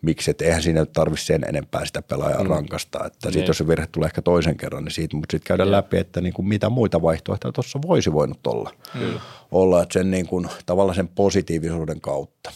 [0.01, 0.31] miksi.
[0.31, 2.49] Että eihän siinä tarvitse sen enempää sitä pelaajaa mm.
[2.49, 3.05] rankasta.
[3.05, 3.33] Että niin.
[3.33, 5.71] sitten jos se virhe tulee ehkä toisen kerran, niin siitä, mutta sitten käydään ja.
[5.71, 8.71] läpi, että niin kuin mitä muita vaihtoehtoja tuossa voisi voinut olla.
[8.93, 9.19] Mm.
[9.51, 12.51] Olla, että sen niin kuin, tavallaan sen positiivisuuden kautta.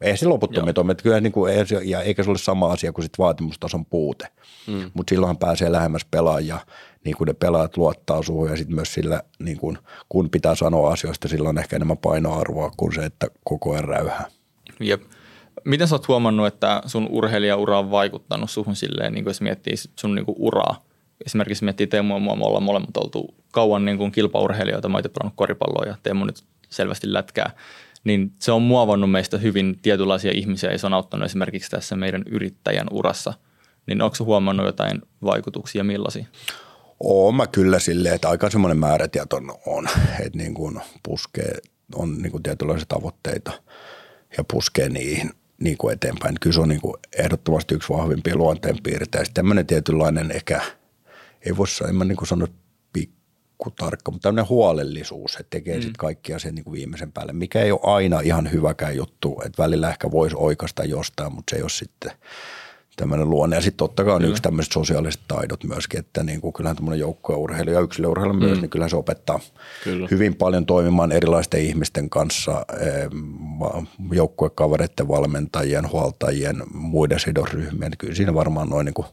[0.00, 0.94] Ei se loputtomia toimi.
[0.94, 1.52] Kyllä niin kuin,
[1.84, 4.28] ja eikä se ole sama asia kuin sit vaatimustason puute.
[4.66, 4.90] Mm.
[4.94, 6.58] Mutta silloinhan pääsee lähemmäs pelaajia,
[7.04, 9.78] niin kuin ne pelaajat luottaa suhun ja sitten myös sillä, niin kuin,
[10.08, 14.26] kun pitää sanoa asioista, sillä on ehkä enemmän painoarvoa kuin se, että koko ajan räyhää.
[14.80, 15.02] Jep.
[15.64, 19.74] Miten sä oot huomannut, että sun urheilijaura on vaikuttanut suhun silleen, niin kuin jos miettii
[19.76, 20.84] sun niin kuin uraa?
[21.26, 24.88] Esimerkiksi miettii Teemu ja mua, me ollaan molemmat oltu kauan niin kuin kilpaurheilijoita.
[24.88, 27.50] Mä oon pelannut koripalloa ja Teemu nyt selvästi lätkää
[28.04, 32.22] niin se on muovannut meistä hyvin tietynlaisia ihmisiä ja se on auttanut esimerkiksi tässä meidän
[32.26, 33.34] yrittäjän urassa.
[33.86, 36.26] Niin onko huomannut jotain vaikutuksia millaisia?
[37.00, 39.88] Oon mä kyllä silleen, että aika semmoinen määrätietoinen on,
[40.20, 41.58] että niin kuin puskee,
[41.94, 43.52] on niin kuin tietynlaisia tavoitteita
[44.38, 45.30] ja puskee niihin
[45.60, 46.34] niin kuin eteenpäin.
[46.40, 49.30] Kyllä se on niin kuin ehdottomasti yksi vahvimpia luonteenpiirteitä.
[49.34, 50.60] Tämmöinen tietynlainen ehkä,
[51.46, 52.46] ei voi sanoa, en mä niin kuin sano,
[53.76, 55.82] tarkka, mutta tämmöinen huolellisuus, että tekee mm.
[55.82, 59.62] sitten kaikki asiat niin kuin viimeisen päälle, mikä ei ole aina ihan hyväkään juttu, että
[59.62, 62.12] välillä ehkä voisi oikasta jostain, mutta se ei ole sitten
[62.98, 63.56] tämmöinen luonne.
[63.56, 64.30] Ja sitten totta kai on Kyllä.
[64.30, 68.38] yksi tämmöiset sosiaaliset taidot myöskin, että niin kuin kyllähän tämmöinen joukkueurheilu ja yksilöurheilu mm.
[68.38, 69.40] myös, niin kyllähän se opettaa
[69.84, 70.08] Kyllä.
[70.10, 72.66] hyvin paljon toimimaan erilaisten ihmisten kanssa,
[74.12, 77.92] joukkuekavereiden, valmentajien, huoltajien, muiden sidosryhmien.
[77.98, 79.06] Kyllä siinä varmaan noin niin kuin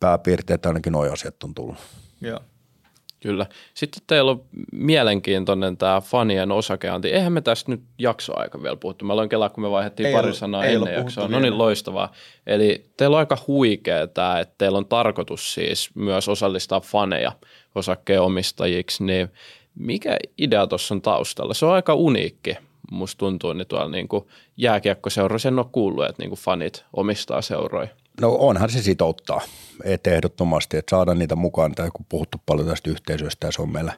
[0.00, 1.76] pääpiirteet ainakin nuo asiat on tullut.
[2.20, 2.40] Joo.
[3.22, 3.46] Kyllä.
[3.74, 4.42] Sitten teillä on
[4.72, 7.08] mielenkiintoinen tämä fanien osakeanti.
[7.08, 9.04] Eihän me tästä nyt jaksoaika vielä puhuttu.
[9.04, 11.28] Mä aloin kelaa, kun me vaihdettiin Ei pari ollut- sanaa ei ennen jaksoa.
[11.28, 12.12] No niin, loistavaa.
[12.46, 17.32] Eli teillä on aika huikea tämä, että teillä on tarkoitus siis myös osallistaa faneja
[17.74, 19.04] osakkeenomistajiksi.
[19.04, 19.28] Niin
[19.74, 21.54] mikä idea tuossa on taustalla?
[21.54, 22.56] Se on aika uniikki.
[22.90, 24.08] Musta tuntuu, niin tuolla niin
[24.56, 27.88] jääkiekkoseuroissa en ole kuullut, että niin fanit omistaa seuroja.
[28.20, 29.40] No onhan se sitouttaa,
[29.84, 33.92] et ehdottomasti, että saada niitä mukaan, tai kun puhuttu paljon tästä yhteisöstä se on meillä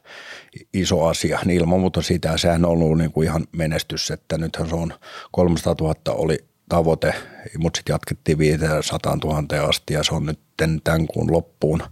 [0.74, 4.68] iso asia, niin ilman muuta sitä, sehän on ollut niin kuin ihan menestys, että nythän
[4.68, 4.94] se on
[5.30, 6.38] 300 000 oli
[6.68, 7.14] tavoite,
[7.58, 10.40] mutta sitten jatkettiin 500 000 asti ja se on nyt
[10.84, 11.82] tämän kuun loppuun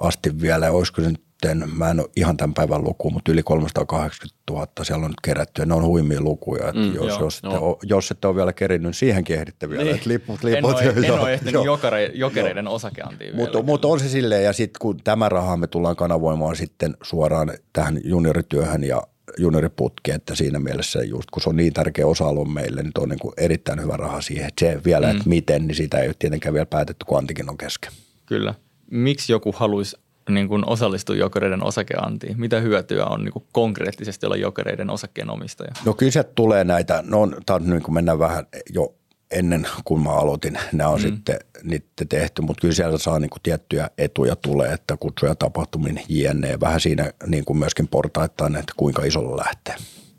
[0.00, 1.25] asti vielä, olisiko se nyt,
[1.74, 5.62] mä en ole ihan tämän päivän luku, mutta yli 380 000 siellä on nyt kerätty,
[5.62, 7.52] ja ne on huimia lukuja, että mm, jos, joo, jos, joo.
[7.52, 9.94] ette ole, jos ette ole vielä kerinnyt, niin siihenkin ehditte vielä, Niin.
[9.94, 10.74] että liput, En liput.
[10.74, 11.64] ole, en joo, ole ehtinyt joo.
[11.64, 15.96] jokere, jokereiden osakeantiin Mutta mut on se silleen, ja sitten kun tämä raha me tullaan
[15.96, 19.02] kanavoimaan sitten suoraan tähän juniorityöhön ja
[19.38, 23.18] junioriputkeen, että siinä mielessä just kun se on niin tärkeä osa-alue meille, niin on niin
[23.18, 24.46] kuin erittäin hyvä raha siihen.
[24.46, 25.16] Et se vielä, mm.
[25.16, 27.92] että miten, niin sitä ei ole tietenkään vielä päätetty, kun Antikin on kesken.
[28.26, 28.54] Kyllä.
[28.90, 29.96] Miksi joku haluaisi
[30.30, 32.40] niin kuin osallistua jokereiden osakeantiin?
[32.40, 35.72] Mitä hyötyä on niin kuin konkreettisesti olla jokereiden osakkeenomistaja?
[35.84, 38.94] No kyllä sieltä tulee näitä, no on, tää on niin kuin mennään vähän jo
[39.30, 41.02] ennen kuin mä aloitin, nämä on mm.
[41.02, 46.04] sitten niitä tehty, mutta kyllä sieltä saa niin kuin tiettyjä etuja tulee, että kutsuja tapahtuminen
[46.08, 46.60] jne.
[46.60, 49.74] Vähän siinä niin kuin myöskin portaittain, että kuinka isolla lähtee.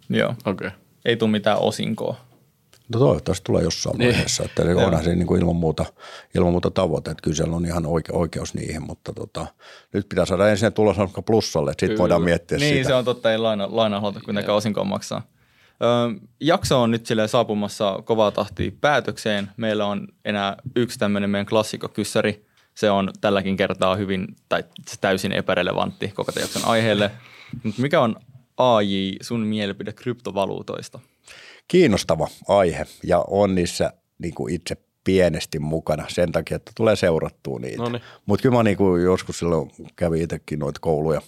[0.09, 0.29] Joo.
[0.29, 0.67] Okei.
[0.67, 0.79] Okay.
[1.05, 2.26] Ei tule mitään osinkoa.
[2.93, 4.11] No toivottavasti tulee jossain Niin.
[4.11, 5.85] vaiheessa, että onhan se niin kuin ilman, muuta,
[6.35, 9.47] ilman muuta tavoite, että kyllä siellä on ihan oike, oikeus niihin, mutta tota,
[9.93, 12.87] nyt pitää saada ensin tulos plussalle, että sitten voidaan miettiä Niin, sitä.
[12.87, 15.27] se on totta, ei laina, laina haluta kuitenkaan osinkoa maksaa.
[15.83, 19.51] Ö, jakso on nyt silleen saapumassa kovaa tahtia päätökseen.
[19.57, 22.45] Meillä on enää yksi tämmöinen meidän klassikokyssäri.
[22.75, 27.11] Se on tälläkin kertaa hyvin tai se täysin epärelevantti koko tämän jakson aiheelle.
[27.63, 28.15] Mutta mikä on
[28.57, 28.87] AJ
[29.21, 30.99] sun mielipide kryptovaluutoista?
[31.67, 37.59] Kiinnostava aihe ja on niissä niin kuin itse pienesti mukana sen takia, että tulee seurattua
[37.59, 37.83] niitä.
[38.25, 41.21] Mutta kyllä mä niin kuin joskus silloin kävin itsekin noita kouluja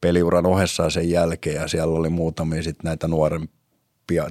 [0.00, 3.63] peliuran ohessa sen jälkeen ja siellä oli muutamia sitten näitä nuorempia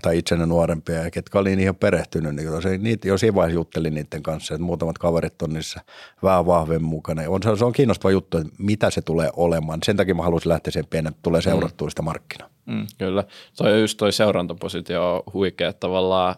[0.02, 3.94] tai itsenne nuorempia ja ketkä oli niihin perehtynyt, niin se, niitä jo siinä vaiheessa juttelin
[3.94, 5.82] niiden kanssa, että muutamat kaverit on niissä
[6.24, 7.22] vähän vahvemmin mukana.
[7.28, 9.80] On, se- se on kiinnostava juttu, että mitä se tulee olemaan.
[9.86, 12.50] Sen takia mä haluaisin lähteä sen pienen, että tulee seurattua sitä markkinaa.
[12.66, 12.88] Mm.
[12.98, 13.24] Kyllä.
[13.58, 16.36] Toi on just toi seurantapositio on huikea, että tavallaan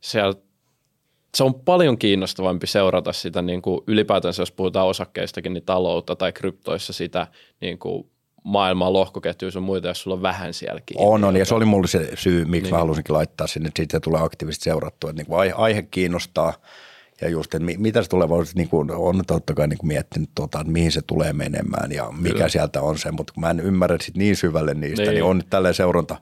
[0.00, 0.34] siellä
[1.34, 6.32] se on paljon kiinnostavampi seurata sitä niin kuin ylipäätänsä, jos puhutaan osakkeistakin, niin taloutta tai
[6.32, 7.26] kryptoissa sitä
[7.60, 8.10] niin kuin
[8.44, 11.06] maailman lohkoketjuja ja muita, jos sulla on vähän siellä kiinni.
[11.06, 12.74] On, on, ja se oli mulle se syy, miksi niin.
[12.74, 16.52] mä halusinkin laittaa sinne, että siitä tulee aktiivisesti seurattua, että niin kuin aihe, aihe kiinnostaa
[17.20, 20.30] ja just, että mi- mitä se tulee, niin kuin on totta kai niin kuin miettinyt,
[20.34, 22.48] tota, että mihin se tulee menemään ja mikä Kyllä.
[22.48, 25.14] sieltä on se, mutta kun mä en ymmärrä sit niin syvälle niistä, niin, Niin.
[25.14, 26.16] niin on nyt tälleen seuranta,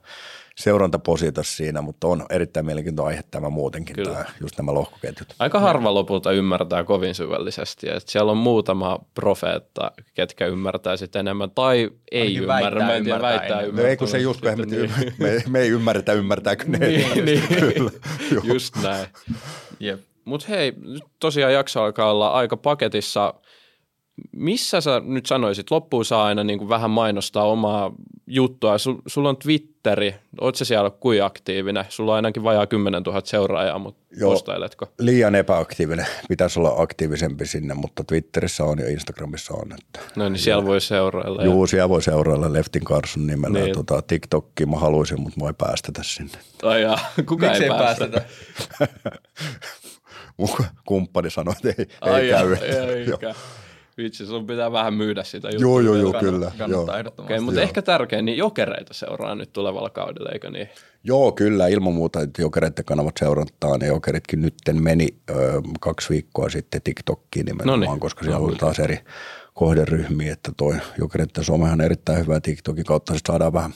[0.56, 4.12] seurantapositas siinä, mutta on erittäin mielenkiintoinen aihe tämä muutenkin, Kyllä.
[4.12, 5.34] tämä, just nämä lohkoketjut.
[5.38, 7.88] Aika harva lopulta ymmärtää kovin syvällisesti.
[7.88, 12.62] että siellä on muutama profeetta, ketkä ymmärtää sitten enemmän tai ei Ainakin ymmärrä.
[12.62, 13.82] väittää Mä en tiedä, ymmärtää väittää enemmän.
[13.82, 16.78] No ei kun se just, kun me, sitten, me, me, ei ymmärretä, ymmärtääkö ne.
[16.78, 17.90] niin, niin, Kyllä,
[18.54, 19.06] just näin.
[19.80, 20.00] Jep.
[20.24, 23.34] Mutta hei, nyt tosiaan jakso alkaa olla aika paketissa.
[24.32, 27.92] Missä sä nyt sanoisit, loppuun saa aina niin kuin vähän mainostaa omaa
[28.26, 28.78] juttua.
[28.78, 31.84] Sul, sulla on Twitteri, oot sä siellä kuin aktiivinen?
[31.88, 34.30] Sulla on ainakin vajaa 10 000 seuraajaa, mutta Joo.
[34.32, 34.86] postailetko?
[34.98, 36.06] Liian epäaktiivinen.
[36.28, 39.72] Pitäisi olla aktiivisempi sinne, mutta Twitterissä on ja Instagramissa on.
[39.72, 41.42] Että No niin, siellä voi seurailla.
[41.42, 43.58] ja- Juu, siellä voi seurailla Leftin Carson nimellä.
[43.58, 43.74] Niin.
[43.74, 46.38] Tota, TikTokki mä haluaisin, mutta mä ei päästetä sinne.
[46.62, 46.98] Ai jaa,
[47.28, 48.08] kuka Miksi ei ei päästä?
[48.08, 48.24] päästetä?
[50.36, 50.48] Mun
[50.86, 52.52] kumppani sanoi, että ei, Ai ei jaa, käy.
[52.54, 53.18] ei Joo.
[53.96, 55.60] Vitsi, sun pitää vähän myydä sitä juttua.
[55.60, 56.52] Joo, joo, joo, kyllä.
[56.58, 57.12] Kannattaa Joo.
[57.18, 57.68] Okei, mutta Joo.
[57.68, 60.68] ehkä tärkein, niin jokereita seuraa nyt tulevalla kaudella, eikö niin?
[61.04, 63.80] Joo, kyllä, ilman muuta, että jokereiden kanavat seurataan.
[63.80, 65.34] Ja jokeritkin nytten meni ö,
[65.80, 68.00] kaksi viikkoa sitten TikTokkiin nimenomaan, Noniin.
[68.00, 68.98] koska siellä oli taas eri
[69.54, 73.14] kohderyhmiä, että toi jokereiden somehan on erittäin hyvä TikTokin kautta.
[73.14, 73.72] Sitten saadaan vähän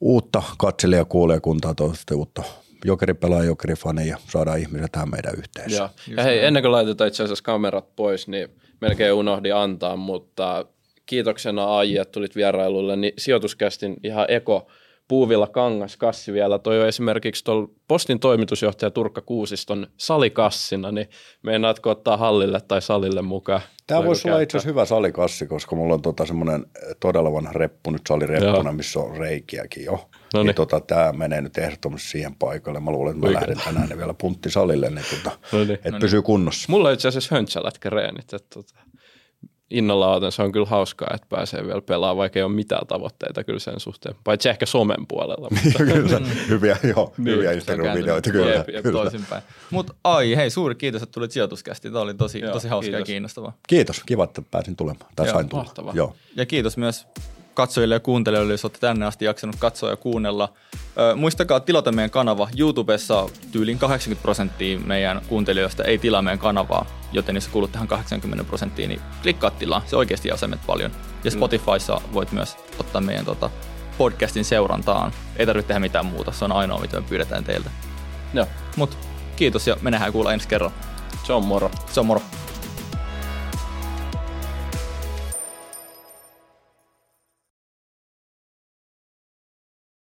[0.00, 2.42] uutta katselija- ja kuulijakuntaa, toivottavasti uutta
[2.84, 5.78] jokeripelaaja, jokerifani ja saadaan ihmisiä tähän meidän yhteisöön.
[6.08, 6.16] Joo.
[6.16, 8.48] Ja hei, ennen kuin laitetaan itse asiassa kamerat pois, niin
[8.84, 10.66] melkein unohdin antaa, mutta
[11.06, 14.70] kiitoksena AJ, että tulit vierailulle, niin sijoituskästin ihan eko
[15.08, 16.58] puuvilla kangaskassi vielä.
[16.58, 21.08] Toi on esimerkiksi tuolla postin toimitusjohtaja Turkka Kuusiston salikassina, niin
[21.42, 23.60] meinaatko ottaa hallille tai salille mukaan?
[23.86, 24.58] Tämä Voiko voisi olla itse käyttää?
[24.58, 26.66] asiassa hyvä salikassi, koska mulla on tota semmoinen
[27.00, 28.72] todella vanha reppu, nyt salireppuna, Joo.
[28.72, 30.08] missä on reikiäkin jo.
[30.34, 30.46] Noniin.
[30.46, 32.80] Niin tota, tämä menee nyt ehdottomasti siihen paikalle.
[32.80, 33.48] Mä luulen, että mä Oikein.
[33.50, 35.72] lähden tänään ne vielä puntti salille, niin tota, Noniin.
[35.84, 36.66] että pysyy kunnossa.
[36.72, 38.74] Mulla on itse asiassa höntsälätkä reenit, että tota,
[39.70, 40.32] innolla otan.
[40.32, 43.80] Se on kyllä hauskaa, että pääsee vielä pelaamaan, vaikka ei ole mitään tavoitteita kyllä sen
[43.80, 44.14] suhteen.
[44.24, 45.48] Paitsi ehkä somen puolella.
[45.50, 45.78] Mutta.
[45.84, 48.52] kyllä, hyviä, joo, niin, hyviä Instagram-videoita kyllä.
[48.52, 49.00] Jep, jep, kyllä.
[49.00, 49.42] toisinpäin.
[49.70, 51.90] Mutta ai, hei, suuri kiitos, että tulit sijoituskästi.
[51.90, 53.00] Tämä oli tosi, joo, tosi hauska kiitos.
[53.00, 53.56] ja kiinnostavaa.
[53.68, 55.10] Kiitos, kiva, että pääsin tulemaan.
[55.16, 55.92] Tai joo, sain tulla.
[55.94, 56.16] Joo.
[56.36, 57.06] Ja kiitos myös
[57.54, 60.52] katsojille ja kuuntelijoille, jos olette tänne asti jaksanut katsoa ja kuunnella.
[60.98, 62.48] Ö, muistakaa tilata meidän kanava.
[62.58, 68.44] YouTubessa tyylin 80 prosenttia meidän kuuntelijoista ei tilaa meidän kanavaa, joten jos kuulut tähän 80
[68.44, 69.82] prosenttiin, niin klikkaa tilaa.
[69.86, 70.90] Se oikeasti asemet paljon.
[71.24, 71.34] Ja mm.
[71.34, 73.50] Spotifyssa voit myös ottaa meidän tota,
[73.98, 75.12] podcastin seurantaan.
[75.36, 77.70] Ei tarvitse tehdä mitään muuta, se on ainoa, mitä me pyydetään teiltä.
[78.34, 78.46] Joo.
[78.76, 78.98] Mut
[79.36, 80.70] kiitos ja me nähdään kuulla ensi kerran.
[81.26, 81.70] Se on moro.
[81.92, 82.22] Se on moro.